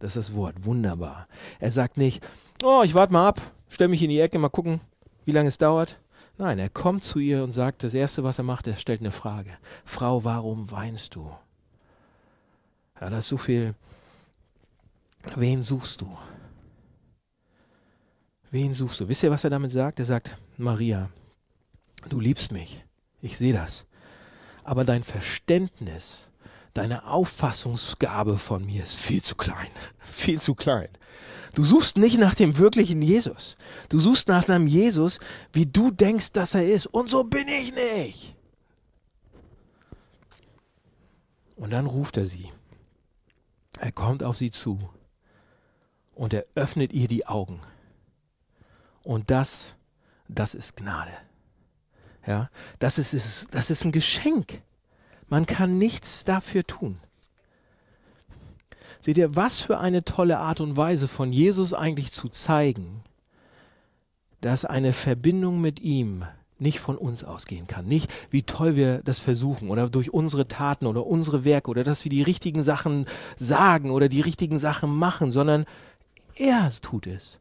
Das 0.00 0.16
ist 0.16 0.28
das 0.28 0.34
Wort, 0.34 0.64
wunderbar. 0.64 1.28
Er 1.60 1.70
sagt 1.70 1.96
nicht, 1.96 2.22
oh, 2.62 2.82
ich 2.84 2.94
warte 2.94 3.12
mal 3.12 3.28
ab, 3.28 3.40
stell 3.68 3.88
mich 3.88 4.02
in 4.02 4.10
die 4.10 4.20
Ecke, 4.20 4.38
mal 4.38 4.48
gucken, 4.48 4.80
wie 5.24 5.32
lange 5.32 5.48
es 5.48 5.58
dauert. 5.58 5.98
Nein, 6.36 6.58
er 6.58 6.68
kommt 6.68 7.04
zu 7.04 7.20
ihr 7.20 7.44
und 7.44 7.52
sagt, 7.52 7.84
das 7.84 7.94
Erste, 7.94 8.24
was 8.24 8.38
er 8.38 8.44
macht, 8.44 8.66
er 8.66 8.76
stellt 8.76 9.00
eine 9.00 9.12
Frage. 9.12 9.50
Frau, 9.84 10.24
warum 10.24 10.70
weinst 10.70 11.14
du? 11.14 11.30
Ja, 13.00 13.08
das 13.08 13.20
ist 13.20 13.28
so 13.28 13.36
viel. 13.36 13.74
Wen 15.36 15.62
suchst 15.62 16.00
du? 16.00 16.16
Wen 18.50 18.74
suchst 18.74 19.00
du? 19.00 19.08
Wisst 19.08 19.22
ihr, 19.22 19.30
was 19.30 19.44
er 19.44 19.50
damit 19.50 19.72
sagt? 19.72 19.98
Er 19.98 20.04
sagt, 20.04 20.36
Maria, 20.56 21.10
du 22.08 22.20
liebst 22.20 22.52
mich. 22.52 22.84
Ich 23.20 23.36
sehe 23.36 23.52
das. 23.52 23.84
Aber 24.62 24.84
dein 24.84 25.02
Verständnis, 25.02 26.28
deine 26.72 27.06
Auffassungsgabe 27.06 28.38
von 28.38 28.64
mir 28.64 28.84
ist 28.84 28.96
viel 28.96 29.22
zu 29.22 29.34
klein. 29.34 29.70
Viel 29.98 30.40
zu 30.40 30.54
klein. 30.54 30.88
Du 31.54 31.64
suchst 31.64 31.98
nicht 31.98 32.18
nach 32.18 32.34
dem 32.34 32.56
wirklichen 32.58 33.02
Jesus. 33.02 33.56
Du 33.88 33.98
suchst 33.98 34.28
nach 34.28 34.48
einem 34.48 34.68
Jesus, 34.68 35.18
wie 35.52 35.66
du 35.66 35.90
denkst, 35.90 36.32
dass 36.32 36.54
er 36.54 36.66
ist. 36.66 36.86
Und 36.86 37.10
so 37.10 37.24
bin 37.24 37.48
ich 37.48 37.74
nicht. 37.74 38.36
Und 41.56 41.72
dann 41.72 41.86
ruft 41.86 42.16
er 42.16 42.26
sie. 42.26 42.50
Er 43.78 43.92
kommt 43.92 44.22
auf 44.22 44.36
sie 44.36 44.50
zu 44.50 44.78
und 46.14 46.32
er 46.32 46.46
öffnet 46.54 46.92
ihr 46.92 47.08
die 47.08 47.26
Augen. 47.26 47.60
Und 49.02 49.30
das, 49.30 49.74
das 50.28 50.54
ist 50.54 50.76
Gnade. 50.76 51.12
Ja, 52.26 52.48
das 52.78 52.98
ist, 52.98 53.48
das 53.54 53.70
ist 53.70 53.84
ein 53.84 53.92
Geschenk. 53.92 54.62
Man 55.28 55.46
kann 55.46 55.78
nichts 55.78 56.24
dafür 56.24 56.64
tun. 56.64 56.96
Seht 59.00 59.18
ihr, 59.18 59.36
was 59.36 59.60
für 59.60 59.78
eine 59.78 60.04
tolle 60.04 60.38
Art 60.38 60.60
und 60.60 60.78
Weise 60.78 61.08
von 61.08 61.32
Jesus 61.32 61.74
eigentlich 61.74 62.12
zu 62.12 62.30
zeigen, 62.30 63.02
dass 64.40 64.64
eine 64.64 64.94
Verbindung 64.94 65.60
mit 65.60 65.80
ihm 65.80 66.24
nicht 66.58 66.80
von 66.80 66.96
uns 66.96 67.24
ausgehen 67.24 67.66
kann. 67.66 67.86
Nicht, 67.86 68.10
wie 68.30 68.42
toll 68.42 68.76
wir 68.76 69.02
das 69.02 69.18
versuchen 69.18 69.70
oder 69.70 69.90
durch 69.90 70.14
unsere 70.14 70.48
Taten 70.48 70.86
oder 70.86 71.06
unsere 71.06 71.44
Werke 71.44 71.70
oder 71.70 71.84
dass 71.84 72.04
wir 72.04 72.10
die 72.10 72.22
richtigen 72.22 72.62
Sachen 72.62 73.06
sagen 73.36 73.90
oder 73.90 74.08
die 74.08 74.20
richtigen 74.20 74.58
Sachen 74.58 74.96
machen, 74.96 75.32
sondern 75.32 75.66
er 76.36 76.72
tut 76.80 77.06
es. 77.06 77.38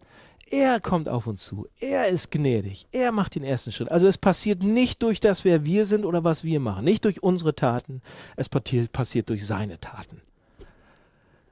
Er 0.49 0.79
kommt 0.79 1.09
auf 1.09 1.25
uns 1.25 1.43
zu. 1.43 1.67
Er 1.79 2.09
ist 2.09 2.29
gnädig. 2.29 2.87
Er 2.91 3.11
macht 3.11 3.33
den 3.33 3.43
ersten 3.43 3.71
Schritt. 3.71 3.89
Also 3.89 4.07
es 4.07 4.19
passiert 4.19 4.61
nicht 4.61 5.01
durch 5.01 5.19
das, 5.19 5.43
wer 5.43 5.65
wir 5.65 5.87
sind 5.87 6.05
oder 6.05 6.23
was 6.23 6.43
wir 6.43 6.59
machen. 6.59 6.85
Nicht 6.85 7.05
durch 7.05 7.23
unsere 7.23 7.55
Taten. 7.55 8.03
Es 8.35 8.49
passiert 8.49 9.29
durch 9.29 9.47
seine 9.47 9.79
Taten. 9.79 10.21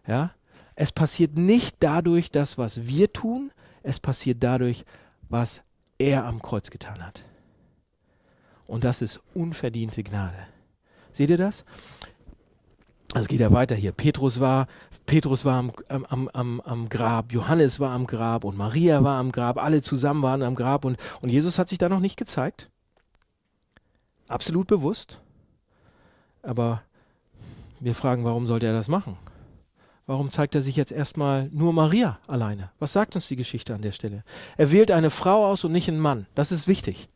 Ja? 0.06 0.36
Es 0.75 0.91
passiert 0.91 1.36
nicht 1.36 1.77
dadurch 1.80 2.30
das, 2.30 2.58
was 2.58 2.86
wir 2.88 3.12
tun, 3.12 3.51
es 3.84 3.99
passiert 3.99 4.43
dadurch, 4.43 4.86
was 5.30 5.63
er 5.97 6.25
am 6.25 6.41
Kreuz 6.41 6.69
getan 6.69 7.04
hat. 7.06 7.21
Und 8.67 8.84
das 8.84 9.01
ist 9.01 9.19
unverdiente 9.34 10.04
Gnade. 10.04 10.47
Seht 11.12 11.30
ihr 11.30 11.38
das? 11.38 11.65
Also 13.13 13.28
geht 13.28 13.41
ja 13.41 13.52
weiter 13.52 13.76
hier. 13.76 13.91
Petrus 13.91 14.39
war, 14.39 14.67
Petrus 15.06 15.43
war 15.43 15.58
am, 15.58 15.71
am, 15.89 16.30
am, 16.30 16.62
am 16.62 16.89
Grab, 16.89 17.34
Johannes 17.34 17.80
war 17.80 17.91
am 17.91 18.08
Grab 18.08 18.45
und 18.45 18.58
Maria 18.58 19.04
war 19.04 19.19
am 19.19 19.32
Grab, 19.32 19.58
alle 19.58 19.82
zusammen 19.82 20.21
waren 20.21 20.43
am 20.43 20.56
Grab 20.56 20.86
und, 20.86 20.97
und 21.21 21.30
Jesus 21.30 21.60
hat 21.60 21.67
sich 21.67 21.78
da 21.78 21.89
noch 21.89 22.00
nicht 22.00 22.17
gezeigt. 22.17 22.69
Absolut 24.30 24.67
bewusst. 24.67 25.19
Aber 26.41 26.84
wir 27.82 27.95
fragen, 27.95 28.24
warum 28.24 28.47
sollte 28.47 28.67
er 28.67 28.74
das 28.74 28.88
machen? 28.88 29.17
Warum 30.08 30.32
zeigt 30.32 30.56
er 30.56 30.62
sich 30.62 30.76
jetzt 30.76 30.91
erstmal 30.91 31.50
nur 31.52 31.74
Maria 31.74 32.19
alleine? 32.28 32.71
Was 32.80 32.93
sagt 32.93 33.15
uns 33.15 33.28
die 33.28 33.36
Geschichte 33.36 33.74
an 33.74 33.82
der 33.82 33.91
Stelle? 33.91 34.24
Er 34.58 34.71
wählt 34.71 34.89
eine 34.89 35.10
Frau 35.10 35.45
aus 35.47 35.63
und 35.63 35.74
nicht 35.74 35.88
einen 35.88 36.00
Mann. 36.00 36.28
Das 36.34 36.52
ist 36.52 36.67
wichtig. 36.67 37.10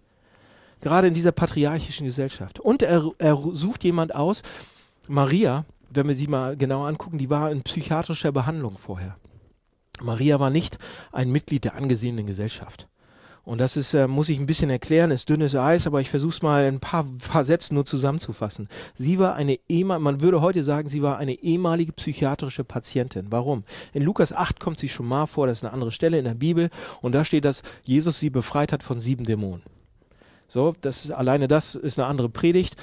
Gerade 0.81 1.07
in 1.07 1.13
dieser 1.13 1.31
patriarchischen 1.31 2.05
Gesellschaft. 2.05 2.59
Und 2.59 2.83
er, 2.83 3.11
er 3.17 3.37
sucht 3.53 3.83
jemand 3.83 4.13
aus. 4.13 4.43
Maria, 5.07 5.65
wenn 5.89 6.07
wir 6.07 6.15
sie 6.15 6.27
mal 6.27 6.55
genau 6.57 6.85
angucken, 6.85 7.17
die 7.17 7.29
war 7.29 7.51
in 7.51 7.63
psychiatrischer 7.63 8.31
Behandlung 8.31 8.77
vorher. 8.77 9.17
Maria 10.01 10.39
war 10.39 10.49
nicht 10.49 10.77
ein 11.11 11.31
Mitglied 11.31 11.63
der 11.63 11.75
angesehenen 11.75 12.25
Gesellschaft. 12.25 12.87
Und 13.45 13.59
das 13.59 13.77
ist, 13.77 13.93
äh, 13.93 14.07
muss 14.07 14.29
ich 14.29 14.39
ein 14.39 14.47
bisschen 14.47 14.71
erklären, 14.71 15.11
ist 15.11 15.29
dünnes 15.29 15.55
Eis, 15.55 15.85
aber 15.85 16.01
ich 16.01 16.09
versuche 16.09 16.33
es 16.33 16.41
mal 16.41 16.65
in 16.65 16.75
ein 16.75 16.79
paar, 16.79 17.05
paar 17.29 17.43
Sätzen 17.43 17.75
nur 17.75 17.85
zusammenzufassen. 17.85 18.67
Sie 18.95 19.19
war 19.19 19.35
eine 19.35 19.59
ehemalige, 19.69 20.03
man 20.03 20.21
würde 20.21 20.41
heute 20.41 20.63
sagen, 20.63 20.89
sie 20.89 21.03
war 21.03 21.19
eine 21.19 21.33
ehemalige 21.35 21.93
psychiatrische 21.93 22.63
Patientin. 22.63 23.27
Warum? 23.29 23.63
In 23.93 24.01
Lukas 24.01 24.33
8 24.33 24.59
kommt 24.59 24.79
sie 24.79 24.89
schon 24.89 25.07
mal 25.07 25.27
vor, 25.27 25.45
das 25.45 25.59
ist 25.59 25.63
eine 25.63 25.73
andere 25.73 25.91
Stelle 25.91 26.17
in 26.17 26.25
der 26.25 26.33
Bibel, 26.33 26.71
und 27.03 27.13
da 27.13 27.23
steht, 27.23 27.45
dass 27.45 27.61
Jesus 27.83 28.19
sie 28.19 28.31
befreit 28.31 28.71
hat 28.71 28.81
von 28.81 28.99
sieben 28.99 29.25
Dämonen. 29.25 29.61
So, 30.47 30.75
das 30.81 31.05
ist, 31.05 31.11
alleine 31.11 31.47
das 31.47 31.75
ist 31.75 31.99
eine 31.99 32.07
andere 32.07 32.29
Predigt. 32.29 32.75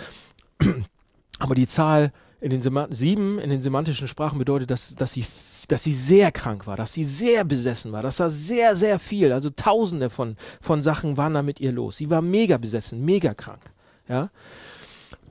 Aber 1.40 1.56
die 1.56 1.66
Zahl 1.66 2.12
in 2.42 2.50
den 2.50 2.90
sieben 2.90 3.38
in 3.38 3.50
den 3.50 3.62
semantischen 3.62 4.08
Sprachen 4.08 4.38
bedeutet, 4.38 4.70
dass, 4.70 4.94
dass 4.94 5.12
sie 5.12 5.24
dass 5.68 5.84
sie 5.84 5.94
sehr 5.94 6.32
krank 6.32 6.66
war, 6.66 6.76
dass 6.76 6.92
sie 6.92 7.04
sehr 7.04 7.44
besessen 7.44 7.92
war, 7.92 8.02
dass 8.02 8.16
da 8.16 8.28
sehr, 8.28 8.74
sehr 8.74 8.98
viel, 8.98 9.32
also 9.32 9.48
tausende 9.48 10.10
von, 10.10 10.36
von 10.60 10.82
Sachen 10.82 11.16
waren 11.16 11.34
da 11.34 11.42
mit 11.42 11.60
ihr 11.60 11.72
los. 11.72 11.96
Sie 11.96 12.10
war 12.10 12.20
mega 12.20 12.58
besessen, 12.58 13.04
mega 13.04 13.32
krank. 13.32 13.70
Ja. 14.08 14.28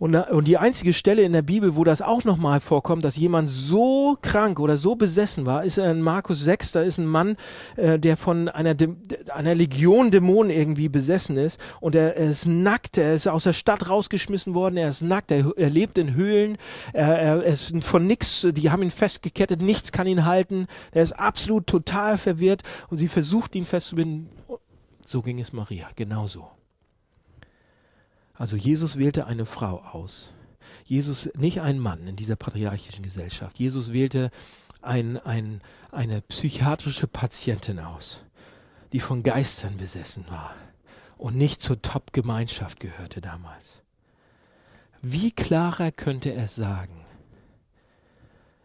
Und, 0.01 0.15
und 0.15 0.47
die 0.47 0.57
einzige 0.57 0.93
Stelle 0.93 1.21
in 1.21 1.31
der 1.31 1.43
Bibel, 1.43 1.75
wo 1.75 1.83
das 1.83 2.01
auch 2.01 2.23
nochmal 2.23 2.59
vorkommt, 2.59 3.05
dass 3.05 3.17
jemand 3.17 3.51
so 3.51 4.17
krank 4.23 4.59
oder 4.59 4.75
so 4.75 4.95
besessen 4.95 5.45
war, 5.45 5.63
ist 5.63 5.77
in 5.77 6.01
Markus 6.01 6.39
6. 6.43 6.71
Da 6.71 6.81
ist 6.81 6.97
ein 6.97 7.05
Mann, 7.05 7.37
äh, 7.75 7.99
der 7.99 8.17
von 8.17 8.49
einer, 8.49 8.75
einer 9.31 9.53
Legion 9.53 10.09
Dämonen 10.09 10.49
irgendwie 10.49 10.89
besessen 10.89 11.37
ist. 11.37 11.59
Und 11.81 11.93
er, 11.93 12.17
er, 12.17 12.31
ist 12.31 12.47
nackt, 12.47 12.97
er 12.97 13.13
ist 13.13 13.27
aus 13.27 13.43
der 13.43 13.53
Stadt 13.53 13.91
rausgeschmissen 13.91 14.55
worden, 14.55 14.77
er 14.77 14.89
ist 14.89 15.03
nackt, 15.03 15.29
er, 15.29 15.53
er 15.55 15.69
lebt 15.69 15.99
in 15.99 16.15
Höhlen, 16.15 16.57
er, 16.93 17.19
er 17.19 17.43
ist 17.43 17.71
von 17.83 18.07
nichts, 18.07 18.47
die 18.53 18.71
haben 18.71 18.81
ihn 18.81 18.89
festgekettet, 18.89 19.61
nichts 19.61 19.91
kann 19.91 20.07
ihn 20.07 20.25
halten. 20.25 20.65
Er 20.91 21.03
ist 21.03 21.11
absolut 21.11 21.67
total 21.67 22.17
verwirrt 22.17 22.63
und 22.89 22.97
sie 22.97 23.07
versucht 23.07 23.53
ihn 23.53 23.67
festzubinden. 23.67 24.29
So 25.05 25.21
ging 25.21 25.39
es 25.39 25.53
Maria, 25.53 25.89
genauso. 25.95 26.49
Also 28.33 28.55
Jesus 28.55 28.97
wählte 28.97 29.27
eine 29.27 29.45
Frau 29.45 29.79
aus. 29.79 30.33
Jesus, 30.85 31.29
nicht 31.35 31.61
ein 31.61 31.79
Mann 31.79 32.07
in 32.07 32.15
dieser 32.15 32.35
patriarchischen 32.35 33.03
Gesellschaft. 33.03 33.59
Jesus 33.59 33.93
wählte 33.93 34.31
ein, 34.81 35.17
ein, 35.17 35.61
eine 35.91 36.21
psychiatrische 36.21 37.07
Patientin 37.07 37.79
aus, 37.79 38.23
die 38.93 38.99
von 38.99 39.23
Geistern 39.23 39.77
besessen 39.77 40.25
war 40.29 40.55
und 41.17 41.35
nicht 41.35 41.61
zur 41.61 41.81
Top-Gemeinschaft 41.81 42.79
gehörte 42.79 43.21
damals. 43.21 43.83
Wie 45.01 45.31
klarer 45.31 45.91
könnte 45.91 46.33
er 46.33 46.47
sagen, 46.47 47.05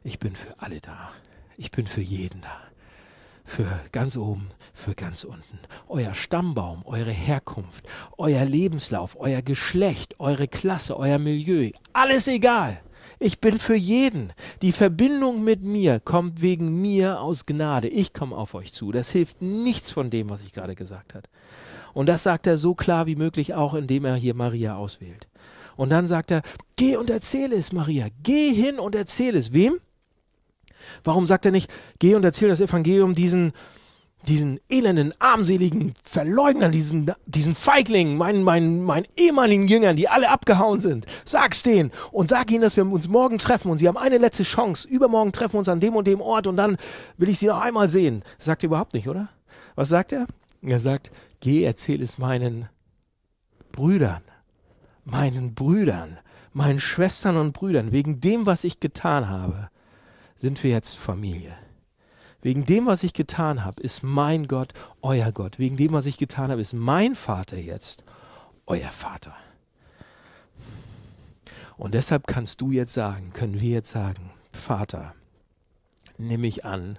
ich 0.05 0.18
bin 0.18 0.37
für 0.37 0.59
alle 0.59 0.81
da, 0.81 1.11
ich 1.57 1.70
bin 1.70 1.87
für 1.87 2.00
jeden 2.02 2.40
da 2.40 2.61
für 3.46 3.66
ganz 3.92 4.16
oben, 4.16 4.48
für 4.74 4.94
ganz 4.94 5.24
unten. 5.24 5.59
Euer 5.88 6.12
Stammbaum, 6.14 6.82
eure 6.85 7.12
Herkunft, 7.12 7.88
euer 8.18 8.44
Lebenslauf, 8.44 9.16
euer 9.18 9.40
Geschlecht, 9.40 10.20
eure 10.20 10.48
Klasse, 10.48 10.96
euer 10.96 11.18
Milieu, 11.18 11.70
alles 11.92 12.26
egal. 12.26 12.80
Ich 13.18 13.40
bin 13.40 13.59
für 13.59 13.76
jeden. 13.76 14.32
Die 14.61 14.72
Verbindung 14.72 15.42
mit 15.42 15.62
mir 15.62 16.00
kommt 16.00 16.42
wegen 16.42 16.82
mir 16.82 17.20
aus 17.20 17.46
Gnade. 17.46 17.88
Ich 17.88 18.12
komme 18.12 18.37
auf 18.37 18.54
euch 18.54 18.74
zu. 18.74 18.92
Das 18.92 19.11
hilft 19.11 19.40
nichts 19.40 19.90
von 19.90 20.11
dem, 20.11 20.28
was 20.28 20.42
ich 20.42 20.52
gerade 20.52 20.74
gesagt 20.74 21.14
habe. 21.14 21.26
Und 21.94 22.06
das 22.06 22.24
sagt 22.24 22.46
er 22.46 22.59
so 22.59 22.74
klar 22.74 23.06
wie 23.06 23.16
möglich 23.16 23.54
auch, 23.54 23.72
indem 23.72 24.04
er 24.04 24.16
hier 24.16 24.35
Maria 24.35 24.76
auswählt. 24.76 25.28
Und 25.76 25.90
dann 25.90 26.06
sagt 26.06 26.30
er, 26.30 26.42
geh 26.76 26.96
und 26.96 27.09
erzähle 27.09 27.56
es, 27.56 27.72
Maria. 27.72 28.09
Geh 28.22 28.52
hin 28.52 28.78
und 28.78 28.94
erzähle 28.94 29.38
es. 29.38 29.52
Wem? 29.52 29.78
Warum 31.05 31.27
sagt 31.27 31.45
er 31.47 31.53
nicht, 31.53 31.71
geh 31.99 32.15
und 32.15 32.25
erzähl 32.25 32.49
das 32.49 32.61
Evangelium 32.61 33.15
diesen, 33.15 33.53
diesen 34.27 34.61
elenden, 34.69 35.12
armseligen 35.19 35.95
Verleugnern, 36.03 36.73
diesen, 36.73 37.12
diesen 37.27 37.55
Feiglingen, 37.55 38.17
meinen, 38.17 38.43
meinen, 38.43 38.83
meinen 38.85 39.07
ehemaligen 39.17 39.69
Jüngern, 39.69 39.97
die 39.97 40.09
alle 40.09 40.31
abgehauen 40.31 40.81
sind. 40.81 41.07
Sag's 41.25 41.62
denen 41.62 41.93
und 42.12 42.31
sag 42.31 42.51
ihnen, 42.51 42.62
dass 42.62 42.77
wir 42.77 42.87
uns 42.87 43.09
morgen 43.09 43.39
treffen 43.39 43.71
und 43.71 43.79
sie 43.79 43.89
haben 43.89 43.97
eine 43.97 44.19
letzte 44.19 44.43
Chance. 44.43 44.89
Übermorgen 44.89 45.33
treffen 45.33 45.55
wir 45.55 45.59
uns 45.61 45.69
an 45.69 45.81
dem 45.81 45.95
und 45.95 46.07
dem 46.07 46.21
Ort 46.21 46.47
und 46.47 46.57
dann 46.57 46.77
will 47.17 47.29
ich 47.29 47.39
sie 47.39 47.47
noch 47.47 47.61
einmal 47.61 47.89
sehen. 47.89 48.23
Sagt 48.39 48.62
er 48.62 48.69
überhaupt 48.69 48.95
nicht, 48.95 49.09
oder? 49.09 49.29
Was 49.75 49.89
sagt 49.89 50.12
er? 50.12 50.27
Er 50.62 50.81
sagt, 50.81 51.11
geh, 51.41 51.62
erzähl 51.62 52.03
es 52.03 52.19
meinen 52.19 52.69
Brüdern, 53.71 54.23
meinen 55.05 55.55
Brüdern, 55.55 56.19
meinen 56.53 56.81
Schwestern 56.81 57.37
und 57.37 57.53
Brüdern, 57.53 57.93
wegen 57.93 58.21
dem, 58.21 58.47
was 58.47 58.65
ich 58.65 58.81
getan 58.81 59.29
habe 59.29 59.69
sind 60.37 60.62
wir 60.62 60.70
jetzt 60.70 60.96
Familie. 60.96 61.57
Wegen 62.42 62.64
dem, 62.64 62.87
was 62.87 63.03
ich 63.03 63.12
getan 63.12 63.64
habe, 63.64 63.83
ist 63.83 64.03
mein 64.03 64.46
Gott 64.46 64.72
euer 65.03 65.33
Gott. 65.33 65.59
Wegen 65.59 65.77
dem, 65.77 65.92
was 65.92 66.07
ich 66.07 66.18
getan 66.18 66.51
habe, 66.51 66.61
ist 66.61 66.75
mein 66.75 67.14
Vater 67.14 67.57
jetzt 67.57 68.05
euer 68.66 68.90
Vater. 68.90 69.35
Und 71.77 71.94
deshalb 71.94 72.27
kannst 72.27 72.61
du 72.61 72.70
jetzt 72.70 72.94
sagen, 72.94 73.33
können 73.33 73.61
wir 73.61 73.70
jetzt 73.70 73.90
sagen, 73.90 74.31
Vater, 74.53 75.14
nimm 76.18 76.42
mich 76.42 76.64
an 76.64 76.99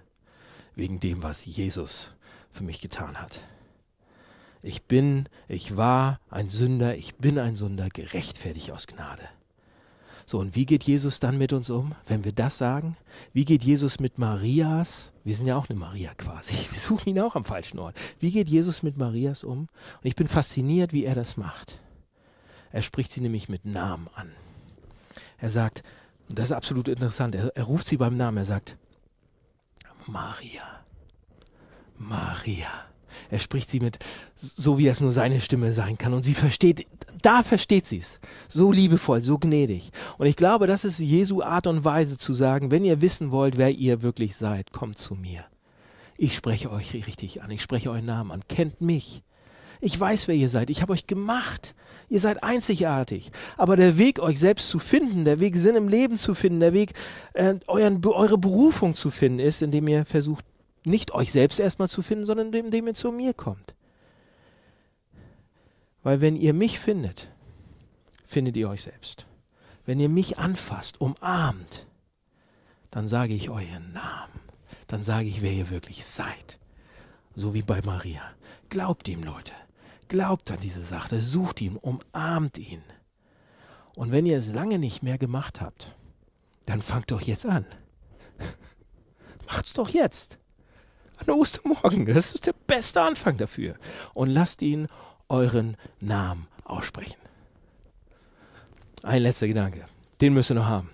wegen 0.75 0.99
dem, 0.99 1.23
was 1.23 1.45
Jesus 1.45 2.11
für 2.51 2.63
mich 2.63 2.81
getan 2.81 3.19
hat. 3.19 3.41
Ich 4.61 4.83
bin, 4.83 5.29
ich 5.47 5.77
war 5.77 6.19
ein 6.29 6.49
Sünder, 6.49 6.95
ich 6.95 7.15
bin 7.15 7.39
ein 7.39 7.55
Sünder, 7.55 7.89
gerechtfertigt 7.89 8.71
aus 8.71 8.87
Gnade. 8.87 9.29
So, 10.29 10.39
und 10.39 10.55
wie 10.57 10.65
geht 10.65 10.83
Jesus 10.83 11.21
dann 11.21 11.37
mit 11.37 11.53
uns 11.53 11.69
um, 11.69 11.95
wenn 12.05 12.25
wir 12.25 12.33
das 12.33 12.57
sagen? 12.57 12.97
Wie 13.31 13.45
geht 13.45 13.63
Jesus 13.63 14.01
mit 14.01 14.19
Marias? 14.19 15.13
Wir 15.23 15.37
sind 15.37 15.47
ja 15.47 15.55
auch 15.55 15.69
eine 15.69 15.79
Maria 15.79 16.13
quasi. 16.15 16.53
Wir 16.69 16.79
suchen 16.79 17.09
ihn 17.09 17.19
auch 17.21 17.37
am 17.37 17.45
falschen 17.45 17.79
Ort. 17.79 17.95
Wie 18.19 18.31
geht 18.31 18.49
Jesus 18.49 18.83
mit 18.83 18.97
Marias 18.97 19.45
um? 19.45 19.59
Und 19.59 19.69
ich 20.03 20.17
bin 20.17 20.27
fasziniert, 20.27 20.91
wie 20.91 21.05
er 21.05 21.15
das 21.15 21.37
macht. 21.37 21.79
Er 22.73 22.81
spricht 22.81 23.13
sie 23.13 23.21
nämlich 23.21 23.47
mit 23.47 23.63
Namen 23.63 24.09
an. 24.15 24.33
Er 25.37 25.49
sagt, 25.49 25.83
und 26.27 26.37
das 26.37 26.45
ist 26.45 26.51
absolut 26.51 26.89
interessant, 26.89 27.33
er, 27.33 27.55
er 27.55 27.63
ruft 27.63 27.87
sie 27.87 27.95
beim 27.95 28.17
Namen, 28.17 28.39
er 28.39 28.45
sagt, 28.45 28.75
Maria, 30.07 30.83
Maria. 31.97 32.86
Er 33.29 33.39
spricht 33.39 33.69
sie 33.69 33.79
mit, 33.79 33.99
so 34.35 34.77
wie 34.77 34.87
es 34.87 35.01
nur 35.01 35.11
seine 35.11 35.41
Stimme 35.41 35.73
sein 35.73 35.97
kann. 35.97 36.13
Und 36.13 36.23
sie 36.23 36.33
versteht, 36.33 36.85
da 37.21 37.43
versteht 37.43 37.85
sie 37.85 37.99
es. 37.99 38.19
So 38.47 38.71
liebevoll, 38.71 39.21
so 39.21 39.37
gnädig. 39.37 39.91
Und 40.17 40.27
ich 40.27 40.35
glaube, 40.35 40.67
das 40.67 40.83
ist 40.83 40.99
Jesu 40.99 41.41
Art 41.41 41.67
und 41.67 41.83
Weise 41.85 42.17
zu 42.17 42.33
sagen, 42.33 42.71
wenn 42.71 42.85
ihr 42.85 43.01
wissen 43.01 43.31
wollt, 43.31 43.57
wer 43.57 43.71
ihr 43.71 44.01
wirklich 44.01 44.35
seid, 44.35 44.71
kommt 44.71 44.97
zu 44.97 45.15
mir. 45.15 45.45
Ich 46.17 46.35
spreche 46.35 46.71
euch 46.71 46.93
richtig 46.93 47.43
an. 47.43 47.51
Ich 47.51 47.61
spreche 47.61 47.91
euren 47.91 48.05
Namen 48.05 48.31
an. 48.31 48.41
Kennt 48.47 48.81
mich. 48.81 49.21
Ich 49.79 49.99
weiß, 49.99 50.27
wer 50.27 50.35
ihr 50.35 50.49
seid. 50.49 50.69
Ich 50.69 50.81
habe 50.81 50.93
euch 50.93 51.05
gemacht. 51.05 51.75
Ihr 52.09 52.19
seid 52.19 52.43
einzigartig. 52.43 53.31
Aber 53.57 53.75
der 53.75 53.97
Weg, 53.97 54.19
euch 54.19 54.39
selbst 54.39 54.69
zu 54.69 54.79
finden, 54.79 55.25
der 55.25 55.39
Weg, 55.39 55.55
Sinn 55.55 55.75
im 55.75 55.87
Leben 55.87 56.17
zu 56.17 56.33
finden, 56.33 56.59
der 56.59 56.73
Weg, 56.73 56.93
äh, 57.33 57.55
euren, 57.67 58.03
eure 58.05 58.37
Berufung 58.37 58.95
zu 58.95 59.11
finden, 59.11 59.39
ist, 59.39 59.61
indem 59.61 59.87
ihr 59.87 60.05
versucht, 60.05 60.45
nicht 60.87 61.11
euch 61.11 61.31
selbst 61.31 61.59
erstmal 61.59 61.89
zu 61.89 62.01
finden, 62.01 62.25
sondern 62.25 62.53
indem 62.53 62.87
ihr 62.87 62.93
zu 62.93 63.11
mir 63.11 63.33
kommt. 63.33 63.75
Weil 66.03 66.21
wenn 66.21 66.35
ihr 66.35 66.53
mich 66.53 66.79
findet, 66.79 67.29
findet 68.25 68.55
ihr 68.55 68.69
euch 68.69 68.83
selbst. 68.83 69.25
Wenn 69.85 69.99
ihr 69.99 70.09
mich 70.09 70.37
anfasst, 70.37 70.99
umarmt, 71.01 71.85
dann 72.91 73.07
sage 73.07 73.33
ich 73.33 73.49
euren 73.49 73.91
Namen. 73.93 74.39
Dann 74.87 75.03
sage 75.03 75.27
ich, 75.27 75.41
wer 75.41 75.51
ihr 75.51 75.69
wirklich 75.69 76.05
seid. 76.05 76.59
So 77.35 77.53
wie 77.53 77.61
bei 77.61 77.81
Maria. 77.81 78.21
Glaubt 78.69 79.07
ihm, 79.07 79.23
Leute. 79.23 79.53
Glaubt 80.07 80.49
an 80.51 80.59
diese 80.61 80.81
Sache. 80.81 81.21
Sucht 81.21 81.61
ihn, 81.61 81.75
umarmt 81.75 82.57
ihn. 82.57 82.81
Und 83.95 84.11
wenn 84.11 84.25
ihr 84.25 84.37
es 84.37 84.53
lange 84.53 84.79
nicht 84.79 85.03
mehr 85.03 85.17
gemacht 85.17 85.59
habt, 85.59 85.95
dann 86.65 86.81
fangt 86.81 87.11
doch 87.11 87.21
jetzt 87.21 87.45
an. 87.45 87.65
Macht's 89.47 89.73
doch 89.73 89.89
jetzt 89.89 90.37
an 91.17 91.33
Ostermorgen. 91.33 92.05
Das 92.05 92.33
ist 92.33 92.45
der 92.45 92.53
beste 92.67 93.01
Anfang 93.01 93.37
dafür. 93.37 93.75
Und 94.13 94.29
lasst 94.29 94.61
ihn 94.61 94.87
euren 95.29 95.77
Namen 95.99 96.47
aussprechen. 96.63 97.17
Ein 99.03 99.21
letzter 99.21 99.47
Gedanke. 99.47 99.85
Den 100.21 100.33
müsst 100.33 100.51
ihr 100.51 100.55
noch 100.55 100.65
haben. 100.65 100.89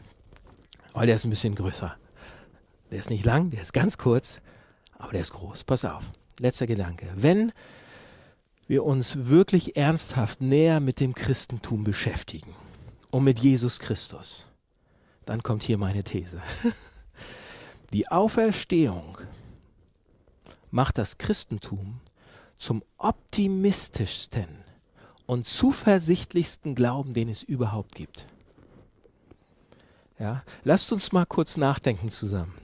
Weil 0.93 1.07
der 1.07 1.15
ist 1.15 1.23
ein 1.23 1.29
bisschen 1.29 1.55
größer. 1.55 1.95
Der 2.91 2.99
ist 2.99 3.09
nicht 3.09 3.25
lang, 3.25 3.49
der 3.49 3.62
ist 3.62 3.73
ganz 3.73 3.97
kurz, 3.97 4.39
aber 4.97 5.13
der 5.13 5.21
ist 5.21 5.33
groß. 5.33 5.63
Pass 5.63 5.86
auf. 5.86 6.03
Letzter 6.39 6.67
Gedanke. 6.67 7.07
Wenn 7.15 7.51
wir 8.67 8.83
uns 8.83 9.27
wirklich 9.27 9.77
ernsthaft 9.77 10.41
näher 10.41 10.79
mit 10.79 10.99
dem 10.99 11.15
Christentum 11.15 11.83
beschäftigen 11.83 12.53
und 13.09 13.23
mit 13.23 13.39
Jesus 13.39 13.79
Christus, 13.79 14.47
dann 15.25 15.43
kommt 15.43 15.63
hier 15.63 15.77
meine 15.77 16.03
These. 16.03 16.41
Die 17.93 18.07
Auferstehung 18.09 19.17
macht 20.73 20.97
das 20.97 21.19
Christentum 21.19 22.01
zum 22.57 22.83
optimistischsten 22.97 24.47
und 25.27 25.47
zuversichtlichsten 25.47 26.73
Glauben, 26.73 27.13
den 27.13 27.29
es 27.29 27.43
überhaupt 27.43 27.95
gibt. 27.95 28.25
Ja, 30.19 30.43
lasst 30.63 30.91
uns 30.91 31.12
mal 31.12 31.25
kurz 31.25 31.57
nachdenken 31.57 32.09
zusammen. 32.09 32.55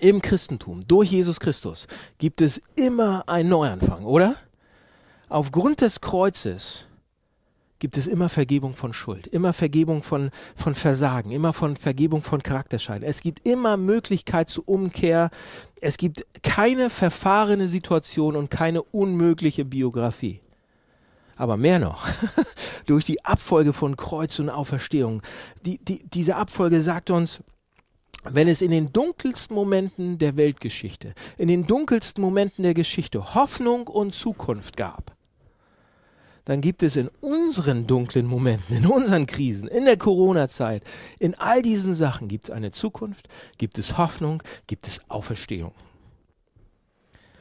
Im 0.00 0.20
Christentum, 0.22 0.86
durch 0.86 1.10
Jesus 1.10 1.40
Christus, 1.40 1.88
gibt 2.18 2.42
es 2.42 2.60
immer 2.76 3.28
einen 3.28 3.48
Neuanfang, 3.48 4.04
oder? 4.04 4.36
Aufgrund 5.28 5.80
des 5.80 6.00
Kreuzes 6.00 6.86
gibt 7.80 7.96
es 7.96 8.06
immer 8.06 8.28
Vergebung 8.28 8.74
von 8.74 8.92
Schuld, 8.92 9.26
immer 9.26 9.52
Vergebung 9.52 10.02
von, 10.04 10.30
von 10.54 10.74
Versagen, 10.74 11.32
immer 11.32 11.52
von 11.52 11.76
Vergebung 11.76 12.22
von 12.22 12.42
Charakterscheiden. 12.42 13.08
Es 13.08 13.20
gibt 13.20 13.46
immer 13.46 13.76
Möglichkeit 13.76 14.48
zur 14.48 14.68
Umkehr. 14.68 15.30
Es 15.80 15.96
gibt 15.96 16.24
keine 16.42 16.90
verfahrene 16.90 17.66
Situation 17.66 18.36
und 18.36 18.50
keine 18.50 18.82
unmögliche 18.82 19.64
Biografie. 19.64 20.40
Aber 21.36 21.56
mehr 21.56 21.78
noch, 21.78 22.06
durch 22.86 23.06
die 23.06 23.24
Abfolge 23.24 23.72
von 23.72 23.96
Kreuz 23.96 24.38
und 24.38 24.50
Auferstehung. 24.50 25.22
Die, 25.64 25.78
die, 25.78 26.06
diese 26.06 26.36
Abfolge 26.36 26.82
sagt 26.82 27.10
uns, 27.10 27.42
wenn 28.24 28.48
es 28.48 28.60
in 28.60 28.70
den 28.70 28.92
dunkelsten 28.92 29.56
Momenten 29.56 30.18
der 30.18 30.36
Weltgeschichte, 30.36 31.14
in 31.38 31.48
den 31.48 31.66
dunkelsten 31.66 32.22
Momenten 32.22 32.62
der 32.62 32.74
Geschichte 32.74 33.34
Hoffnung 33.34 33.86
und 33.86 34.14
Zukunft 34.14 34.76
gab, 34.76 35.16
dann 36.44 36.60
gibt 36.60 36.82
es 36.82 36.96
in 36.96 37.08
unseren 37.20 37.86
dunklen 37.86 38.26
Momenten, 38.26 38.76
in 38.76 38.86
unseren 38.86 39.26
Krisen, 39.26 39.68
in 39.68 39.84
der 39.84 39.96
Corona-Zeit, 39.96 40.82
in 41.18 41.34
all 41.34 41.62
diesen 41.62 41.94
Sachen 41.94 42.28
gibt 42.28 42.44
es 42.46 42.50
eine 42.50 42.72
Zukunft, 42.72 43.28
gibt 43.58 43.78
es 43.78 43.98
Hoffnung, 43.98 44.42
gibt 44.66 44.88
es 44.88 45.00
Auferstehung. 45.08 45.72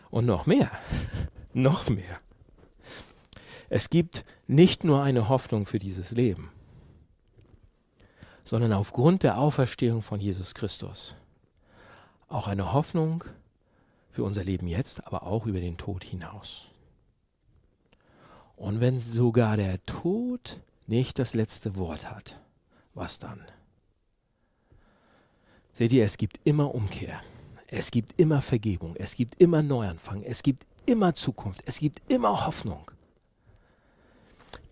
Und 0.10 0.26
noch 0.26 0.46
mehr, 0.46 0.72
noch 1.54 1.90
mehr. 1.90 2.20
Es 3.70 3.90
gibt 3.90 4.26
nicht 4.48 4.84
nur 4.84 5.04
eine 5.04 5.30
Hoffnung 5.30 5.66
für 5.66 5.80
dieses 5.80 6.12
Leben, 6.12 6.52
sondern 8.44 8.74
aufgrund 8.74 9.24
der 9.24 9.38
Auferstehung 9.38 10.02
von 10.02 10.20
Jesus 10.20 10.56
Christus 10.56 11.16
auch 12.28 12.48
eine 12.48 12.74
Hoffnung 12.74 13.24
für 14.12 14.24
unser 14.24 14.44
Leben 14.44 14.68
jetzt, 14.68 15.06
aber 15.06 15.24
auch 15.24 15.46
über 15.46 15.60
den 15.60 15.78
Tod 15.78 16.04
hinaus. 16.04 16.69
Und 18.60 18.82
wenn 18.82 19.00
sogar 19.00 19.56
der 19.56 19.84
Tod 19.86 20.60
nicht 20.86 21.18
das 21.18 21.34
letzte 21.34 21.78
Wort 21.78 22.12
hat, 22.12 22.42
was 22.94 23.18
dann? 23.18 23.46
Seht 25.74 25.94
ihr, 25.94 26.04
es 26.04 26.18
gibt 26.18 26.42
immer 26.44 26.76
Umkehr. 26.76 27.22
Es 27.68 27.90
gibt 27.90 28.20
immer 28.20 28.42
Vergebung. 28.42 28.98
Es 28.98 29.16
gibt 29.16 29.40
immer 29.42 29.64
Neuanfang. 29.64 30.24
Es 30.24 30.44
gibt 30.44 30.66
immer 30.86 31.16
Zukunft. 31.16 31.62
Es 31.66 31.80
gibt 31.80 32.02
immer 32.12 32.46
Hoffnung. 32.46 32.92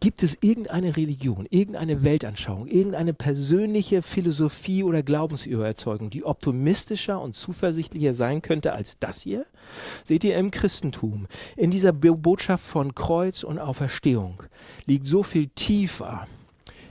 Gibt 0.07 0.23
es 0.23 0.37
irgendeine 0.39 0.95
Religion, 0.95 1.47
irgendeine 1.49 2.01
Weltanschauung, 2.05 2.67
irgendeine 2.67 3.13
persönliche 3.13 4.01
Philosophie 4.01 4.81
oder 4.81 5.03
Glaubensüberzeugung, 5.03 6.09
die 6.09 6.23
optimistischer 6.23 7.19
und 7.19 7.35
zuversichtlicher 7.35 8.13
sein 8.13 8.41
könnte 8.41 8.71
als 8.71 8.97
das 8.99 9.19
hier? 9.19 9.45
Seht 10.05 10.23
ihr 10.23 10.37
im 10.37 10.49
Christentum, 10.49 11.27
in 11.57 11.71
dieser 11.71 11.91
Botschaft 11.91 12.63
von 12.63 12.95
Kreuz 12.95 13.43
und 13.43 13.59
Auferstehung 13.59 14.43
liegt 14.85 15.07
so 15.07 15.23
viel 15.23 15.47
tiefer 15.47 16.25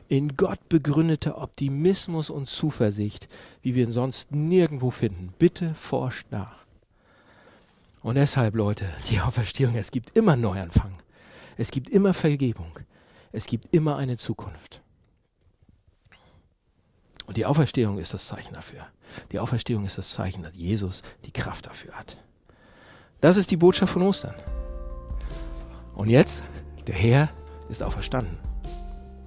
in 0.09 0.37
Gott 0.37 0.69
begründeter 0.69 1.41
Optimismus 1.41 2.29
und 2.29 2.51
Zuversicht, 2.51 3.29
wie 3.63 3.75
wir 3.75 3.85
ihn 3.85 3.93
sonst 3.93 4.33
nirgendwo 4.33 4.91
finden. 4.91 5.33
Bitte 5.39 5.73
forscht 5.73 6.27
nach. 6.31 6.67
Und 8.03 8.17
deshalb, 8.17 8.57
Leute, 8.57 8.85
die 9.11 9.21
Auferstehung, 9.21 9.75
es 9.75 9.91
gibt 9.91 10.15
immer 10.15 10.37
Neuanfang. 10.37 10.93
Es 11.57 11.71
gibt 11.71 11.89
immer 11.89 12.13
Vergebung. 12.13 12.79
Es 13.33 13.47
gibt 13.47 13.75
immer 13.75 13.97
eine 13.97 14.17
Zukunft. 14.17 14.83
Und 17.27 17.37
die 17.37 17.47
Auferstehung 17.47 17.99
ist 17.99 18.15
das 18.15 18.27
Zeichen 18.27 18.55
dafür. 18.55 18.87
Die 19.33 19.39
Auferstehung 19.39 19.85
ist 19.85 19.99
das 19.99 20.11
Zeichen, 20.11 20.43
dass 20.43 20.55
Jesus 20.55 21.03
die 21.25 21.33
Kraft 21.33 21.67
dafür 21.67 21.95
hat. 21.95 22.17
Das 23.21 23.37
ist 23.37 23.51
die 23.51 23.57
Botschaft 23.57 23.93
von 23.93 24.03
Ostern. 24.03 24.35
Und 25.95 26.09
jetzt, 26.09 26.43
der 26.87 26.95
Herr 26.95 27.29
ist 27.69 27.83
auferstanden. 27.83 28.39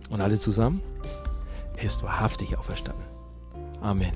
Und 0.10 0.22
alle 0.22 0.40
zusammen, 0.40 0.82
er 1.76 1.84
ist 1.84 2.04
wahrhaftig 2.04 2.58
auferstanden. 2.58 3.04
Amen. 3.82 4.14